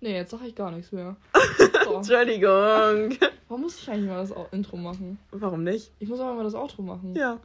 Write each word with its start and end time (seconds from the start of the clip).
Nee, 0.00 0.14
jetzt 0.14 0.30
sag 0.30 0.42
ich 0.42 0.54
gar 0.54 0.70
nichts 0.70 0.92
mehr. 0.92 1.16
So. 1.84 1.96
Entschuldigung. 1.96 3.16
Warum 3.48 3.62
muss 3.62 3.80
ich 3.80 3.90
eigentlich 3.90 4.08
mal 4.10 4.18
das 4.18 4.32
Intro 4.52 4.76
machen? 4.76 5.18
Warum 5.30 5.64
nicht? 5.64 5.90
Ich 5.98 6.08
muss 6.08 6.20
aber 6.20 6.34
mal 6.34 6.44
das 6.44 6.54
Outro 6.54 6.82
machen. 6.82 7.14
Ja. 7.16 7.40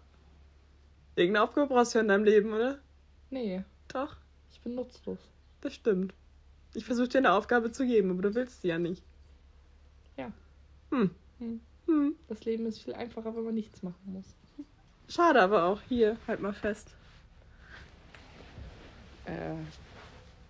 Irgendeine 1.16 1.46
Aufgabe 1.46 1.68
brauchst 1.74 1.94
du 1.94 2.00
ja 2.00 2.02
in 2.02 2.10
deinem 2.10 2.26
Leben, 2.26 2.52
oder? 2.52 2.78
Nee, 3.30 3.64
Doch, 3.88 4.18
ich 4.52 4.60
bin 4.60 4.76
nutzlos. 4.76 5.20
das 5.62 5.74
stimmt. 5.76 6.14
Ich 6.74 6.84
versuche 6.84 7.08
dir 7.08 7.20
eine 7.20 7.32
Aufgabe 7.32 7.72
zu 7.72 7.86
geben, 7.86 8.12
aber 8.12 8.22
du 8.22 8.36
willst 8.36 8.62
sie 8.62 8.68
ja 8.68 8.80
nicht. 8.80 9.02
Ja. 10.18 10.30
Hm. 10.92 11.12
Hm. 11.40 11.62
Hm. 11.88 12.16
Das 12.28 12.44
Leben 12.44 12.66
ist 12.66 12.80
viel 12.80 12.94
einfacher, 12.96 13.34
wenn 13.36 13.46
man 13.46 13.56
nichts 13.56 13.82
machen 13.82 13.96
muss. 14.06 14.26
Schade 15.08 15.42
aber 15.42 15.64
auch. 15.66 15.80
Hier, 15.88 16.18
halt 16.28 16.42
mal 16.42 16.54
fest. 16.54 16.90
Äh, 19.26 19.56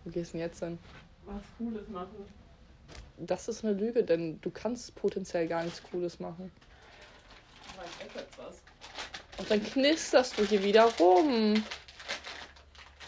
wo 0.04 0.09
gehst 0.09 0.34
du 0.34 0.38
denn 0.38 0.48
jetzt 0.48 0.62
denn? 0.62 0.79
Was 1.26 1.41
Cooles 1.58 1.88
machen. 1.90 2.26
Das 3.18 3.48
ist 3.48 3.63
eine 3.63 3.73
Lüge, 3.73 4.04
denn 4.04 4.41
du 4.41 4.50
kannst 4.50 4.95
potenziell 4.95 5.48
gar 5.48 5.63
nichts 5.63 5.82
Cooles 5.84 6.20
machen. 6.20 6.52
Aber 7.76 7.86
ich 7.86 8.05
esse 8.05 8.20
jetzt 8.20 8.38
was. 8.38 8.62
Und 9.38 9.49
dann 9.49 9.63
knisterst 9.63 10.38
du 10.38 10.44
hier 10.44 10.63
wieder 10.63 10.86
rum. 10.99 11.63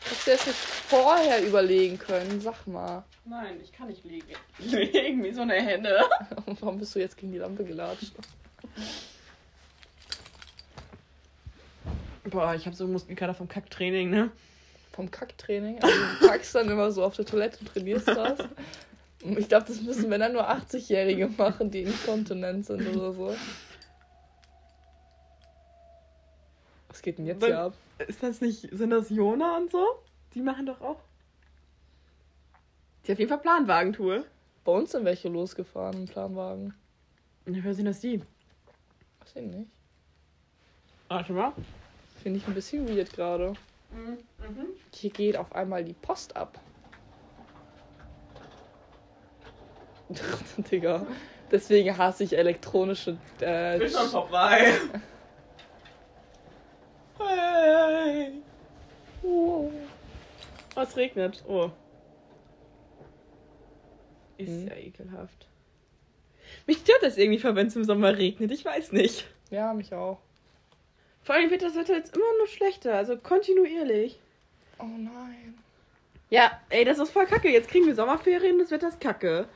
Hast 0.09 0.27
du 0.27 0.31
das 0.31 0.47
nicht 0.47 0.57
vorher 0.57 1.45
überlegen 1.45 1.97
können? 1.97 2.39
Sag 2.39 2.65
mal. 2.67 3.03
Nein, 3.25 3.59
ich 3.61 3.71
kann 3.71 3.87
nicht 3.87 4.03
liegen. 4.05 4.33
Legen 4.59 5.23
wie 5.23 5.33
so 5.33 5.41
eine 5.41 5.55
Henne. 5.55 6.03
Warum 6.45 6.77
bist 6.77 6.95
du 6.95 6.99
jetzt 6.99 7.17
gegen 7.17 7.31
die 7.31 7.39
Lampe 7.39 7.63
gelatscht? 7.63 8.13
Boah, 12.25 12.55
ich 12.55 12.65
habe 12.65 12.75
so 12.75 12.87
Muskelkater 12.87 13.33
vom 13.33 13.47
Kacktraining, 13.47 14.09
ne? 14.09 14.31
Vom 14.95 15.11
Kacktraining. 15.11 15.81
Also 15.83 15.95
du 16.19 16.27
kackst 16.27 16.55
dann 16.55 16.69
immer 16.69 16.89
so 16.91 17.03
auf 17.03 17.15
der 17.15 17.25
Toilette 17.25 17.59
und 17.59 17.67
trainierst 17.67 18.07
das. 18.07 18.39
Ich 19.21 19.49
glaube, 19.49 19.65
das 19.67 19.81
müssen 19.81 20.09
wir 20.09 20.17
dann 20.17 20.33
nur 20.33 20.49
80-Jährige 20.49 21.27
machen, 21.27 21.69
die 21.69 21.81
inkontinent 21.83 22.65
sind 22.65 22.87
oder 22.95 23.11
so. 23.11 23.35
Was 26.89 27.01
geht 27.01 27.17
denn 27.17 27.25
jetzt 27.25 27.41
Weil- 27.41 27.49
hier 27.49 27.59
ab? 27.59 27.73
Ist 28.07 28.21
das 28.23 28.41
nicht, 28.41 28.69
sind 28.71 28.89
das 28.89 29.09
Jona 29.09 29.57
und 29.57 29.71
so? 29.71 29.85
Die 30.33 30.41
machen 30.41 30.65
doch 30.65 30.79
auch. 30.81 30.99
Die 33.05 33.11
auf 33.13 33.19
jeden 33.19 33.29
Fall 33.29 33.39
Planwagentour. 33.39 34.25
Bei 34.63 34.71
uns 34.71 34.91
sind 34.91 35.05
welche 35.05 35.29
losgefahren 35.29 36.01
im 36.01 36.05
Planwagen. 36.05 36.73
Ja, 37.45 37.63
wer 37.63 37.73
sind 37.73 37.85
das 37.85 37.99
die? 38.01 38.19
Weiß 38.19 39.35
ich 39.35 39.41
nicht. 39.43 39.69
Warte 41.07 41.33
mal. 41.33 41.53
Finde 42.21 42.39
ich 42.39 42.47
ein 42.47 42.53
bisschen 42.53 42.87
weird 42.87 43.13
gerade. 43.13 43.53
Mhm. 43.95 44.67
Hier 44.93 45.09
geht 45.09 45.37
auf 45.37 45.53
einmal 45.55 45.83
die 45.83 45.93
Post 45.93 46.35
ab. 46.35 46.59
Digga. 50.71 51.05
Deswegen 51.51 51.97
hasse 51.97 52.23
ich 52.23 52.37
elektronische. 52.37 53.17
Äh, 53.39 53.79
Bin 53.79 53.89
schon 53.89 54.09
vorbei. 54.09 54.73
Hey. 57.19 58.31
Oh. 59.23 59.71
Oh, 60.75 60.81
es 60.81 60.95
regnet. 60.97 61.43
Oh. 61.47 61.69
Ist 64.37 64.49
Mhm. 64.49 64.67
ja 64.67 64.75
ekelhaft. 64.75 65.47
Mich 66.67 66.77
stört 66.79 67.03
das 67.03 67.17
irgendwie, 67.17 67.43
wenn 67.43 67.67
es 67.67 67.75
im 67.75 67.85
Sommer 67.85 68.17
regnet. 68.17 68.51
Ich 68.51 68.65
weiß 68.65 68.91
nicht. 68.91 69.25
Ja, 69.49 69.73
mich 69.73 69.93
auch. 69.93 70.19
Vor 71.25 71.33
allem 71.33 71.49
wird 71.49 71.63
das 71.63 71.75
Wetter 71.75 71.95
jetzt 71.95 72.15
immer 72.15 72.37
nur 72.37 72.47
schlechter. 72.47 72.93
Also 72.93 73.17
kontinuierlich. 73.17 74.19
Oh 74.77 74.85
nein. 74.85 75.57
Ja, 76.29 76.51
ey, 76.69 76.85
das 76.85 76.99
ist 76.99 77.09
voll 77.09 77.25
kacke. 77.25 77.49
Jetzt 77.49 77.67
kriegen 77.67 77.87
wir 77.87 77.95
Sommerferien, 77.95 78.59
das 78.59 78.69
Wetter 78.69 78.89
ist 78.89 79.01
kacke. 79.01 79.47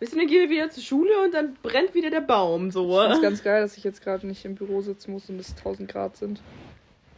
Bisschen 0.00 0.18
dann 0.18 0.26
gehen 0.26 0.40
wir 0.40 0.48
wieder 0.48 0.70
zur 0.70 0.82
Schule 0.82 1.20
und 1.22 1.34
dann 1.34 1.54
brennt 1.62 1.94
wieder 1.94 2.08
der 2.08 2.22
Baum 2.22 2.70
so. 2.70 2.98
Ich 3.02 3.08
finde 3.08 3.22
ganz 3.22 3.44
geil, 3.44 3.60
dass 3.60 3.76
ich 3.76 3.84
jetzt 3.84 4.02
gerade 4.02 4.26
nicht 4.26 4.44
im 4.46 4.54
Büro 4.54 4.80
sitzen 4.80 5.12
muss 5.12 5.28
und 5.28 5.38
es 5.38 5.50
1000 5.50 5.90
Grad 5.90 6.16
sind. 6.16 6.40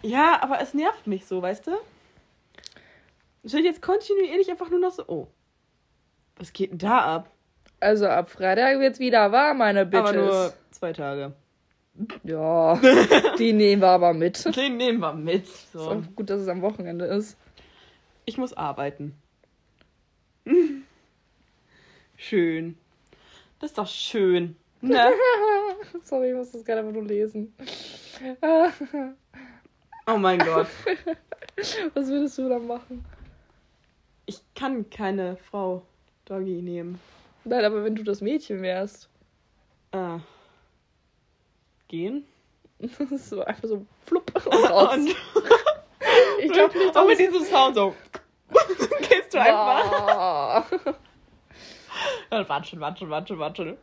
Ja, 0.02 0.42
aber 0.42 0.60
es 0.60 0.74
nervt 0.74 1.06
mich 1.06 1.24
so, 1.24 1.40
weißt 1.40 1.68
du? 1.68 1.70
Es 3.44 3.52
wird 3.52 3.64
jetzt 3.64 3.80
kontinuierlich 3.80 4.50
einfach 4.50 4.70
nur 4.70 4.80
noch 4.80 4.92
so. 4.92 5.04
Oh. 5.06 5.28
Was 6.36 6.52
geht 6.52 6.72
denn 6.72 6.78
da 6.78 6.98
ab? 6.98 7.30
Also 7.78 8.08
ab 8.08 8.28
Freitag 8.28 8.80
wird's 8.80 8.98
wieder 8.98 9.30
warm, 9.30 9.58
meine 9.58 9.86
Bitches. 9.86 10.08
Aber 10.08 10.18
nur 10.18 10.54
zwei 10.72 10.92
Tage. 10.92 11.32
Ja, 12.24 12.80
die 13.38 13.52
nehmen 13.52 13.82
wir 13.82 13.88
aber 13.88 14.12
mit. 14.14 14.44
Den 14.56 14.76
nehmen 14.76 14.98
wir 15.00 15.12
mit. 15.14 15.44
Ist 15.44 15.72
So. 15.72 15.80
auch 15.90 16.02
gut, 16.16 16.28
dass 16.30 16.40
es 16.40 16.48
am 16.48 16.62
Wochenende 16.62 17.04
ist. 17.04 17.36
Ich 18.24 18.36
muss 18.36 18.52
arbeiten. 18.52 19.14
Schön. 22.16 22.76
Das 23.60 23.70
ist 23.70 23.78
doch 23.78 23.86
schön. 23.86 24.56
Ne? 24.80 25.12
Sorry, 26.02 26.30
ich 26.30 26.36
muss 26.36 26.50
das 26.52 26.64
gerade 26.64 26.80
einfach 26.80 26.92
nur 26.92 27.04
lesen. 27.04 27.54
Oh 30.06 30.16
mein 30.18 30.38
Gott. 30.38 30.66
Was 31.94 32.08
würdest 32.08 32.36
du 32.38 32.48
dann 32.48 32.66
machen? 32.66 33.04
Ich 34.26 34.40
kann 34.54 34.88
keine 34.90 35.36
Frau 35.36 35.82
Doggy 36.26 36.60
nehmen. 36.60 36.98
Nein, 37.44 37.64
aber 37.64 37.84
wenn 37.84 37.94
du 37.94 38.02
das 38.02 38.20
Mädchen 38.20 38.60
wärst. 38.62 39.08
Äh. 39.92 40.18
Gehen? 41.94 42.26
Das 42.80 43.00
ist 43.12 43.30
so 43.30 43.44
einfach 43.44 43.68
so 43.68 43.86
flupp 44.04 44.32
und 44.34 44.70
raus. 44.70 44.96
Und, 44.98 45.08
ich 46.38 46.52
glaube 46.52 46.76
nicht, 46.76 46.94
und 46.94 47.06
mit 47.06 47.18
dass 47.18 47.26
diesem 47.26 47.44
Sound 47.44 47.76
so. 47.76 47.94
Gehst 49.08 49.32
du 49.32 49.40
einfach. 49.40 50.66
Und 52.30 52.48
watschen, 52.48 52.80
watschen, 52.80 53.08
watschen, 53.08 53.38
watschen. 53.38 53.76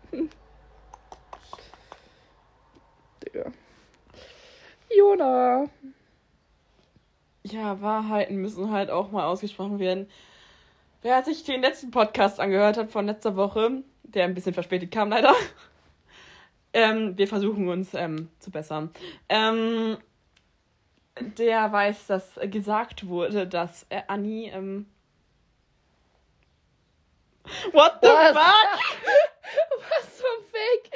Digga. 3.23 3.51
Jona. 4.95 5.65
Ja, 7.43 7.81
Wahrheiten 7.81 8.35
müssen 8.35 8.71
halt 8.71 8.91
auch 8.91 9.09
mal 9.09 9.25
ausgesprochen 9.25 9.79
werden. 9.79 10.09
Wer 11.01 11.23
sich 11.23 11.43
den 11.43 11.61
letzten 11.61 11.89
Podcast 11.89 12.39
angehört 12.39 12.77
hat 12.77 12.91
von 12.91 13.07
letzter 13.07 13.35
Woche, 13.35 13.81
der 14.03 14.25
ein 14.25 14.35
bisschen 14.35 14.53
verspätet 14.53 14.91
kam 14.91 15.09
leider, 15.09 15.33
ähm, 16.73 17.17
wir 17.17 17.27
versuchen 17.27 17.67
uns 17.67 17.93
ähm, 17.93 18.29
zu 18.39 18.51
bessern. 18.51 18.91
Ähm, 19.29 19.97
der 21.19 21.71
weiß, 21.71 22.07
dass 22.07 22.39
gesagt 22.43 23.07
wurde, 23.07 23.47
dass 23.47 23.85
äh, 23.89 24.01
Anni. 24.07 24.49
Ähm, 24.53 24.85
What 27.71 27.99
the 28.01 28.07
Was? 28.07 28.37
fuck? 28.37 28.79
Was 29.89 30.17
zum 30.17 30.45
Fick? 30.51 30.91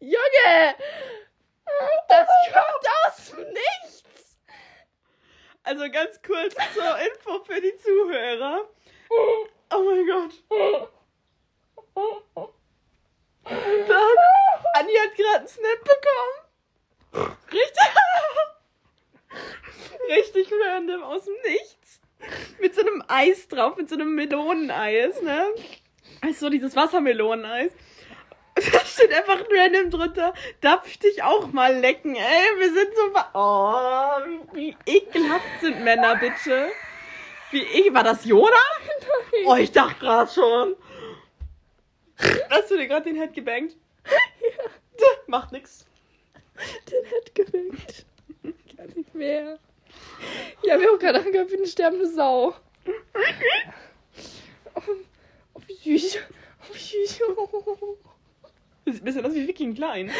Junge! 0.00 0.74
Das 2.08 2.28
kommt 2.52 2.86
aus 3.06 3.30
dem 3.30 3.52
Nichts! 3.52 4.38
Also 5.64 5.90
ganz 5.90 6.20
kurz 6.22 6.54
zur 6.74 6.98
Info 6.98 7.44
für 7.44 7.60
die 7.60 7.76
Zuhörer. 7.78 8.68
Oh 9.10 9.82
mein 9.84 10.06
Gott. 10.06 10.34
Da 13.44 13.54
hat, 13.54 14.64
Anni 14.74 14.92
hat 14.94 15.16
gerade 15.16 15.38
einen 15.38 15.48
Snap 15.48 15.84
bekommen. 17.12 17.36
Richtig. 17.52 17.88
Richtig 20.08 20.52
random 20.52 21.02
aus 21.02 21.24
dem 21.24 21.34
Nichts. 21.44 22.00
Mit 22.60 22.74
so 22.74 22.82
einem 22.82 23.02
Eis 23.08 23.48
drauf, 23.48 23.76
mit 23.76 23.88
so 23.88 23.96
einem 23.96 24.14
Meloneneis, 24.14 25.20
ne? 25.22 25.48
Also 26.20 26.48
dieses 26.50 26.76
Wassermeloneneis. 26.76 27.72
Da 28.54 28.80
steht 28.80 29.12
einfach 29.12 29.40
random 29.50 29.90
drunter, 29.90 30.34
darf 30.60 30.86
ich 30.86 30.98
dich 30.98 31.22
auch 31.22 31.50
mal 31.52 31.74
lecken, 31.74 32.14
ey? 32.14 32.58
Wir 32.58 32.72
sind 32.72 32.94
so... 32.94 33.12
Oh, 33.32 34.52
wie, 34.52 34.76
ekelhaft 34.84 35.60
sind 35.62 35.82
Männer, 35.82 36.16
bitte. 36.16 36.70
Wie 37.50 37.62
ekel... 37.62 37.94
War 37.94 38.04
das 38.04 38.24
Jona? 38.24 38.50
Oh, 39.46 39.56
ich 39.56 39.72
dachte 39.72 39.98
gerade 39.98 40.30
schon. 40.30 40.76
Hast 42.50 42.70
du 42.70 42.76
dir 42.76 42.86
gerade 42.86 43.04
den 43.04 43.16
Head 43.16 43.34
gebankt? 43.34 43.76
Ja. 44.04 45.06
Macht 45.26 45.52
nix. 45.52 45.86
Den 46.90 47.04
hat 47.06 47.34
gewinkt. 47.34 48.04
Gar 48.76 48.86
nicht 48.94 49.14
mehr. 49.14 49.58
Ja, 50.62 50.78
wir 50.78 50.88
haben 50.88 50.98
gerade 50.98 51.20
angehört 51.20 51.50
wie 51.50 51.56
eine 51.56 51.66
sterbende 51.66 52.06
Sau. 52.06 52.54
Oh, 54.74 54.80
oh 55.54 55.60
wie 55.66 55.98
süß. 55.98 56.18
Oh, 56.62 56.74
wie 56.74 57.06
süß. 57.06 57.20
Sieht 58.86 59.02
ein 59.02 59.04
bisschen 59.04 59.26
aus 59.26 59.34
wie 59.34 59.46
Viking 59.46 59.74
Klein. 59.74 60.10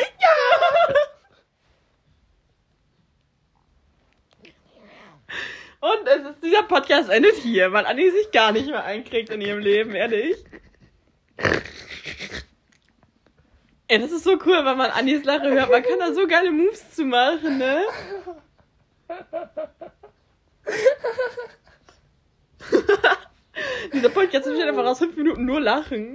Und 5.81 6.07
es 6.07 6.31
ist, 6.31 6.45
dieser 6.45 6.63
Podcast 6.63 7.11
endet 7.11 7.35
hier, 7.37 7.73
weil 7.73 7.87
Anni 7.87 8.09
sich 8.11 8.31
gar 8.31 8.53
nicht 8.53 8.67
mehr 8.67 8.85
einkriegt 8.85 9.31
in 9.31 9.41
ihrem 9.41 9.59
Leben, 9.59 9.97
ehrlich. 9.97 10.37
Ey, 13.93 13.99
das 13.99 14.11
ist 14.11 14.25
so 14.25 14.39
cool, 14.47 14.65
wenn 14.65 14.79
man 14.79 14.91
Annis 14.91 15.23
Lache 15.25 15.51
hört. 15.51 15.71
Man 15.71 15.83
kann 15.83 15.99
da 15.99 16.15
so 16.15 16.27
geile 16.27 16.51
Moves 16.51 16.93
zu 16.93 17.05
machen, 17.05 17.59
ne? 17.59 17.83
Die 22.73 23.91
Dieser 23.93 24.09
Podcast 24.09 24.47
besteht 24.47 24.67
einfach 24.67 24.87
aus 24.87 24.99
fünf 24.99 25.15
Minuten 25.15 25.45
nur 25.45 25.61
Lachen. 25.61 26.15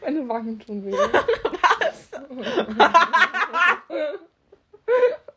Meine 0.00 0.28
Wangen 0.28 0.60
tun 0.60 0.84
weh. 0.86 0.92
Was? 0.92 2.08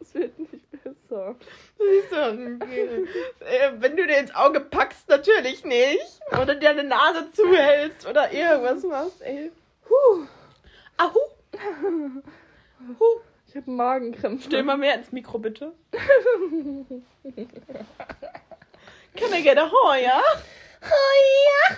Es 0.01 0.13
wird 0.13 0.37
nicht 0.37 0.71
besser. 0.83 1.35
Siehst 1.79 2.11
du? 2.11 2.59
Äh, 3.43 3.71
Wenn 3.79 3.97
du 3.97 4.05
dir 4.05 4.19
ins 4.19 4.35
Auge 4.35 4.59
packst, 4.59 5.09
natürlich 5.09 5.65
nicht. 5.65 6.19
Oder 6.39 6.53
dir 6.53 6.69
eine 6.69 6.83
Nase 6.83 7.31
zuhältst 7.31 8.07
oder 8.07 8.31
irgendwas 8.31 8.83
machst, 8.83 9.23
ey. 9.23 9.51
Puh. 9.95 10.27
Ahu. 10.97 11.19
Huh. 12.99 13.21
Ich 13.47 13.55
habe 13.55 13.71
Magenkrämpfe. 13.71 14.45
Stell 14.45 14.61
mal 14.61 14.77
mehr 14.77 14.95
ins 14.95 15.11
Mikro, 15.11 15.39
bitte. 15.39 15.71
Can 19.15 19.33
I 19.33 19.41
get 19.41 19.57
a 19.57 19.71
Hoya? 19.71 20.21
Hoya! 20.83 21.77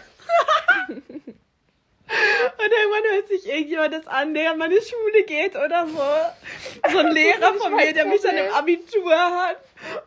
Und 0.98 2.72
irgendwann 2.72 3.04
hört 3.12 3.28
sich 3.28 3.48
irgendjemand 3.48 3.94
das 3.94 4.08
an, 4.08 4.34
der 4.34 4.52
an 4.52 4.58
meine 4.58 4.82
Schule 4.82 5.24
geht 5.28 5.56
oder 5.56 5.88
so. 5.88 6.92
So 6.92 6.98
ein 6.98 7.12
Lehrer 7.12 7.54
von 7.54 7.76
mir, 7.76 7.94
der 7.94 8.06
mich 8.06 8.22
dann 8.22 8.36
im 8.38 8.52
Abitur 8.54 9.16
hat. 9.16 9.62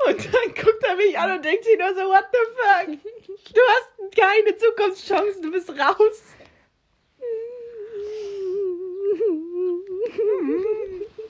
Und 0.07 0.19
dann 0.25 0.55
guckt 0.55 0.83
er 0.83 0.97
mich 0.97 1.17
an 1.17 1.37
und 1.37 1.45
denkt 1.45 1.65
sich 1.65 1.79
nur 1.79 1.95
so, 1.95 2.09
what 2.09 2.27
the 2.33 2.39
fuck? 2.57 2.99
Du 3.55 3.61
hast 3.61 3.91
keine 4.17 4.57
Zukunftschancen, 4.57 5.43
du 5.43 5.53
bist 5.53 5.71
raus. 5.71 6.23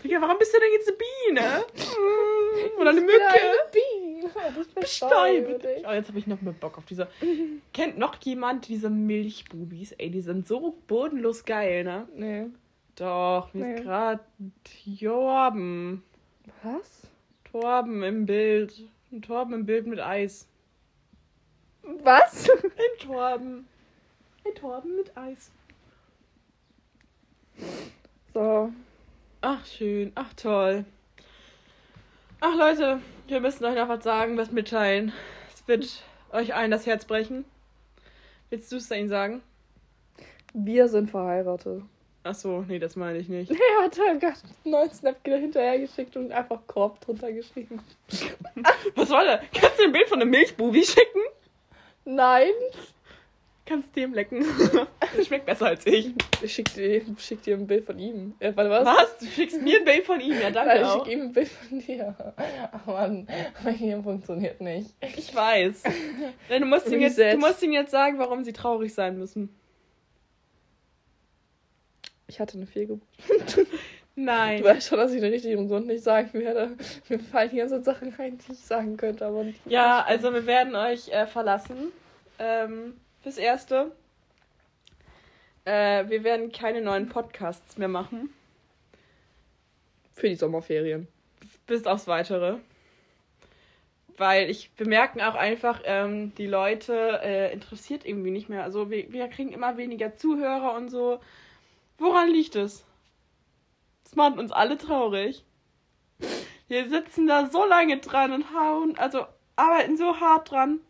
Digga, 0.02 0.20
warum 0.20 0.38
bist 0.38 0.54
du 0.54 0.58
denn 0.60 0.72
jetzt 0.72 0.88
eine 0.88 0.96
Biene? 0.96 1.64
Oder 2.80 2.90
eine 2.90 3.00
Mücke? 3.00 3.12
Eine 3.28 3.70
Biene. 3.72 4.30
Ich 4.60 4.74
Bestäube 4.74 5.58
dich. 5.58 5.86
Oh, 5.86 5.92
jetzt 5.92 6.08
habe 6.08 6.18
ich 6.18 6.26
noch 6.26 6.40
mehr 6.40 6.52
Bock 6.52 6.78
auf 6.78 6.84
diese. 6.86 7.08
Kennt 7.72 7.98
noch 7.98 8.14
jemand 8.22 8.68
diese 8.68 8.88
Milchbubis? 8.90 9.92
Ey, 9.92 10.10
die 10.10 10.20
sind 10.20 10.46
so 10.46 10.76
bodenlos 10.86 11.44
geil, 11.44 11.84
ne? 11.84 12.08
Nee. 12.14 12.46
Doch, 12.96 13.52
mir 13.54 13.74
ist 13.74 13.78
Nee. 13.80 13.84
gerade 13.84 14.20
Torben. 14.98 16.02
Was? 16.62 17.02
Torben 17.50 18.02
im 18.02 18.26
Bild. 18.26 18.74
Ein 19.12 19.22
Torben 19.22 19.54
im 19.54 19.66
Bild 19.66 19.86
mit 19.86 20.00
Eis. 20.00 20.46
Was? 21.82 22.48
Ein 22.50 23.06
Torben. 23.06 23.66
Ein 24.46 24.54
Torben 24.54 24.96
mit 24.96 25.16
Eis. 25.16 25.50
So. 28.34 28.72
Ach, 29.40 29.64
schön. 29.66 30.12
Ach, 30.14 30.32
toll. 30.34 30.84
Ach, 32.40 32.54
Leute, 32.56 33.00
wir 33.28 33.40
müssen 33.40 33.64
euch 33.64 33.74
noch 33.74 33.88
was 33.88 34.04
sagen, 34.04 34.36
was 34.36 34.50
mitteilen. 34.50 35.12
Es 35.54 35.66
wird 35.68 36.02
euch 36.32 36.54
allen 36.54 36.70
das 36.70 36.86
Herz 36.86 37.04
brechen. 37.04 37.44
Willst 38.50 38.72
du 38.72 38.76
es 38.76 38.90
ihnen 38.90 39.08
sagen? 39.08 39.42
Wir 40.52 40.88
sind 40.88 41.10
verheiratet. 41.10 41.82
Ach 42.22 42.34
so, 42.34 42.64
nee, 42.68 42.78
das 42.78 42.96
meine 42.96 43.18
ich 43.18 43.28
nicht. 43.28 43.50
Er 43.78 43.84
hat 43.84 43.98
halt 43.98 44.20
gerade 44.20 44.36
einen 44.64 44.72
neuen 44.72 44.90
Snap 44.92 45.16
hinterher 45.24 45.78
geschickt 45.78 46.16
und 46.16 46.32
einfach 46.32 46.60
Korb 46.66 47.00
drunter 47.00 47.32
geschrieben. 47.32 47.80
Was 48.94 49.08
soll 49.08 49.24
das? 49.24 49.40
Kannst 49.54 49.78
du 49.78 49.84
ein 49.84 49.92
Bild 49.92 50.08
von 50.08 50.20
einem 50.20 50.30
Milchbubi 50.30 50.84
schicken? 50.84 51.22
Nein. 52.04 52.52
Kannst 53.70 53.94
dem 53.94 54.14
lecken. 54.14 54.44
Das 55.16 55.26
schmeckt 55.26 55.46
besser 55.46 55.66
als 55.66 55.84
ich. 55.86 56.12
Ich 56.40 56.54
schick 56.54 56.72
dir, 56.74 57.02
schick 57.18 57.42
dir 57.42 57.56
ein 57.56 57.66
Bild 57.66 57.84
von 57.84 57.98
ihm. 57.98 58.34
Äh, 58.38 58.52
warte, 58.54 58.70
was? 58.70 58.86
Was? 58.86 59.18
Du 59.18 59.26
schickst 59.26 59.60
mir 59.60 59.78
ein 59.78 59.84
Bild 59.84 60.04
von 60.04 60.20
ihm? 60.20 60.34
Ja, 60.40 60.50
danke 60.50 60.74
Nein, 60.74 60.82
ich 60.84 60.92
schick 60.92 61.12
ihm 61.12 61.20
ein 61.22 61.32
Bild 61.32 61.48
von 61.48 61.80
dir. 61.80 62.34
Ach 62.72 62.86
Mann, 62.86 63.26
mein 63.64 63.78
Gehirn 63.78 64.04
funktioniert 64.04 64.60
nicht. 64.60 64.90
Ich 65.16 65.34
weiß. 65.34 65.82
Du 66.48 66.64
musst, 66.64 66.88
ihm 66.88 67.00
jetzt, 67.00 67.18
du 67.18 67.36
musst 67.38 67.62
ihm 67.62 67.72
jetzt 67.72 67.90
sagen, 67.90 68.18
warum 68.18 68.44
sie 68.44 68.52
traurig 68.52 68.94
sein 68.94 69.18
müssen. 69.18 69.54
Ich 72.28 72.38
hatte 72.40 72.56
eine 72.56 72.66
Fehlgeburt. 72.66 73.02
Nein. 74.14 74.62
Du 74.62 74.68
weißt 74.68 74.88
schon, 74.88 74.98
dass 74.98 75.12
ich 75.12 75.20
den 75.20 75.32
richtigen 75.32 75.68
Grund 75.68 75.86
nicht 75.86 76.04
sagen 76.04 76.32
werde. 76.34 76.76
Mir 77.08 77.18
fallen 77.18 77.50
die 77.50 77.56
ganzen 77.56 77.82
Sachen 77.82 78.14
rein, 78.14 78.38
die 78.38 78.52
ich 78.52 78.60
sagen 78.60 78.96
könnte, 78.96 79.26
aber 79.26 79.42
nicht. 79.42 79.60
Ja, 79.66 80.04
also 80.06 80.32
wir 80.32 80.46
werden 80.46 80.76
euch 80.76 81.08
äh, 81.08 81.26
verlassen. 81.26 81.92
Ähm, 82.38 82.94
fürs 83.22 83.38
Erste. 83.38 83.92
Äh, 85.64 86.08
wir 86.08 86.24
werden 86.24 86.52
keine 86.52 86.80
neuen 86.80 87.08
Podcasts 87.08 87.76
mehr 87.78 87.88
machen. 87.88 88.32
Für 90.14 90.28
die 90.28 90.36
Sommerferien. 90.36 91.08
Bis 91.66 91.86
aufs 91.86 92.06
Weitere. 92.06 92.58
Weil 94.16 94.50
ich 94.50 94.70
wir 94.76 94.86
merken 94.86 95.20
auch 95.20 95.34
einfach, 95.34 95.80
ähm, 95.84 96.34
die 96.34 96.46
Leute 96.46 97.20
äh, 97.22 97.52
interessiert 97.52 98.04
irgendwie 98.04 98.30
nicht 98.30 98.48
mehr. 98.48 98.64
Also 98.64 98.90
wir, 98.90 99.12
wir 99.12 99.28
kriegen 99.28 99.52
immer 99.52 99.76
weniger 99.76 100.16
Zuhörer 100.16 100.74
und 100.74 100.90
so. 100.90 101.20
Woran 101.98 102.30
liegt 102.30 102.56
es? 102.56 102.84
Das 104.04 104.16
macht 104.16 104.38
uns 104.38 104.52
alle 104.52 104.76
traurig. 104.76 105.44
Wir 106.68 106.88
sitzen 106.88 107.26
da 107.26 107.46
so 107.46 107.64
lange 107.64 107.98
dran 107.98 108.32
und 108.32 108.54
hauen, 108.54 108.98
also 108.98 109.26
arbeiten 109.56 109.96
so 109.96 110.20
hart 110.20 110.50
dran. 110.50 110.80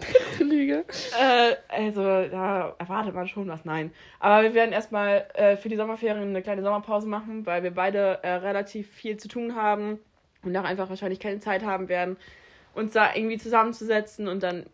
Lüge. 0.40 0.84
Äh, 1.18 1.56
also, 1.68 2.02
da 2.02 2.74
erwartet 2.78 3.14
man 3.14 3.28
schon 3.28 3.48
was. 3.48 3.64
Nein. 3.64 3.92
Aber 4.20 4.42
wir 4.42 4.54
werden 4.54 4.72
erstmal 4.72 5.26
äh, 5.34 5.56
für 5.56 5.68
die 5.68 5.76
Sommerferien 5.76 6.28
eine 6.28 6.42
kleine 6.42 6.62
Sommerpause 6.62 7.08
machen, 7.08 7.46
weil 7.46 7.62
wir 7.62 7.72
beide 7.72 8.22
äh, 8.22 8.30
relativ 8.34 8.90
viel 8.90 9.16
zu 9.16 9.28
tun 9.28 9.54
haben 9.54 9.98
und 10.42 10.56
auch 10.56 10.64
einfach 10.64 10.88
wahrscheinlich 10.88 11.20
keine 11.20 11.40
Zeit 11.40 11.64
haben 11.64 11.88
werden, 11.88 12.16
uns 12.74 12.92
da 12.92 13.14
irgendwie 13.14 13.38
zusammenzusetzen 13.38 14.28
und 14.28 14.42
dann 14.42 14.66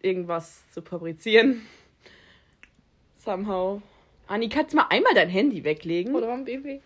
irgendwas 0.00 0.70
zu 0.70 0.82
fabrizieren. 0.82 1.62
Somehow. 3.18 3.82
Anni, 4.26 4.48
kannst 4.48 4.72
du 4.72 4.76
mal 4.76 4.86
einmal 4.90 5.14
dein 5.14 5.28
Handy 5.28 5.64
weglegen? 5.64 6.14
Oder 6.14 6.32
ein 6.32 6.44
Baby. 6.44 6.82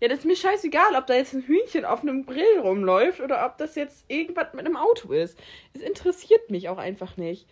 Ja, 0.00 0.08
das 0.08 0.20
ist 0.20 0.24
mir 0.26 0.36
scheißegal, 0.36 0.94
ob 0.94 1.06
da 1.06 1.14
jetzt 1.14 1.32
ein 1.32 1.42
Hühnchen 1.42 1.84
auf 1.86 2.02
einem 2.02 2.26
Grill 2.26 2.58
rumläuft 2.60 3.20
oder 3.20 3.46
ob 3.46 3.56
das 3.56 3.74
jetzt 3.76 4.04
irgendwas 4.08 4.52
mit 4.52 4.66
einem 4.66 4.76
Auto 4.76 5.12
ist. 5.12 5.38
Es 5.72 5.80
interessiert 5.80 6.50
mich 6.50 6.68
auch 6.68 6.78
einfach 6.78 7.16
nicht. 7.16 7.46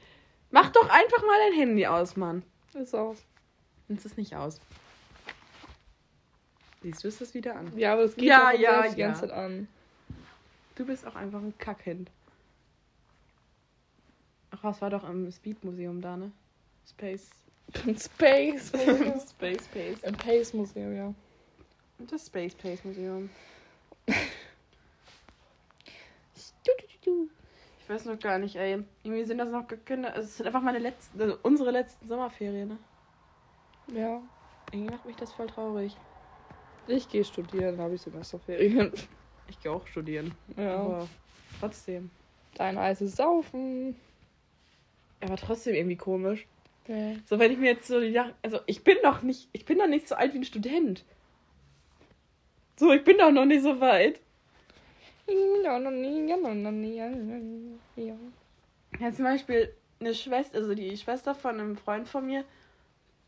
Mach 0.50 0.70
doch 0.70 0.88
einfach 0.88 1.22
mal 1.22 1.38
dein 1.48 1.58
Handy 1.58 1.86
aus, 1.86 2.16
Mann. 2.16 2.42
Ist 2.74 2.94
aus. 2.94 3.24
Es 3.88 4.04
ist 4.04 4.18
nicht 4.18 4.36
aus. 4.36 4.60
Siehst 6.82 7.02
du, 7.02 7.08
ist 7.08 7.20
das 7.20 7.32
wieder 7.32 7.56
an. 7.56 7.72
Ja, 7.78 7.94
aber 7.94 8.02
das 8.02 8.14
geht 8.14 8.26
Ja, 8.26 8.52
ja, 8.52 8.82
die 8.88 9.00
ja. 9.00 9.06
ganze 9.06 9.22
Zeit 9.22 9.30
an. 9.30 9.68
Du 10.74 10.84
bist 10.84 11.06
auch 11.06 11.14
einfach 11.14 11.38
ein 11.40 11.54
Kackkind. 11.56 12.10
Ach, 14.50 14.58
was 14.62 14.82
war 14.82 14.90
doch 14.90 15.08
im 15.08 15.30
Speed-Museum 15.30 16.02
da, 16.02 16.16
ne? 16.16 16.30
Space. 16.88 17.30
Space. 17.98 18.68
Space 19.30 19.64
Space. 19.64 20.02
Im 20.02 20.14
Pace 20.14 20.52
Museum, 20.52 20.94
ja. 20.94 21.14
Und 21.98 22.10
das 22.10 22.26
Space 22.26 22.52
Space 22.52 22.84
Museum. 22.84 23.30
Ich 27.80 27.90
weiß 27.90 28.06
noch 28.06 28.18
gar 28.18 28.38
nicht, 28.38 28.56
ey. 28.56 28.82
Irgendwie 29.02 29.24
sind 29.24 29.38
das 29.38 29.50
noch 29.50 29.66
keine. 29.84 30.12
Also 30.14 30.26
es 30.26 30.38
sind 30.38 30.46
einfach 30.46 30.62
meine 30.62 30.78
letzten, 30.78 31.20
also 31.20 31.36
unsere 31.42 31.70
letzten 31.70 32.08
Sommerferien, 32.08 32.68
ne? 32.68 32.78
Ja. 33.94 34.22
Irgendwie 34.72 34.90
macht 34.90 35.04
mich 35.04 35.16
das 35.16 35.32
voll 35.32 35.46
traurig. 35.46 35.94
Ich 36.86 37.08
gehe 37.08 37.24
studieren, 37.24 37.78
habe 37.78 37.94
ich 37.94 38.00
Semesterferien. 38.00 38.92
Ich 39.48 39.60
gehe 39.60 39.70
auch 39.70 39.86
studieren. 39.86 40.34
Ja. 40.56 40.76
Aber 40.78 41.08
trotzdem. 41.60 42.10
Dein 42.54 42.78
Eis 42.78 43.02
ist 43.02 43.16
saufen. 43.16 43.96
Aber 45.20 45.36
trotzdem 45.36 45.74
irgendwie 45.74 45.96
komisch. 45.96 46.46
Ja. 46.86 47.14
So, 47.26 47.38
wenn 47.38 47.52
ich 47.52 47.58
mir 47.58 47.72
jetzt 47.72 47.86
so 47.86 48.00
die 48.00 48.12
Sachen. 48.12 48.32
Also, 48.42 48.60
ich 48.66 48.82
bin 48.82 48.96
doch 49.02 49.20
nicht. 49.20 49.48
Ich 49.52 49.66
bin 49.66 49.78
doch 49.78 49.86
nicht 49.86 50.08
so 50.08 50.14
alt 50.14 50.32
wie 50.32 50.38
ein 50.38 50.44
Student. 50.44 51.04
So, 52.76 52.92
ich 52.92 53.04
bin 53.04 53.18
doch 53.18 53.30
noch 53.30 53.44
nicht 53.44 53.62
so 53.62 53.80
weit. 53.80 54.20
Ja, 59.00 59.12
zum 59.12 59.24
Beispiel 59.24 59.72
eine 60.00 60.14
Schwester, 60.14 60.58
also 60.58 60.74
die 60.74 60.96
Schwester 60.96 61.34
von 61.34 61.60
einem 61.60 61.76
Freund 61.76 62.08
von 62.08 62.26
mir, 62.26 62.44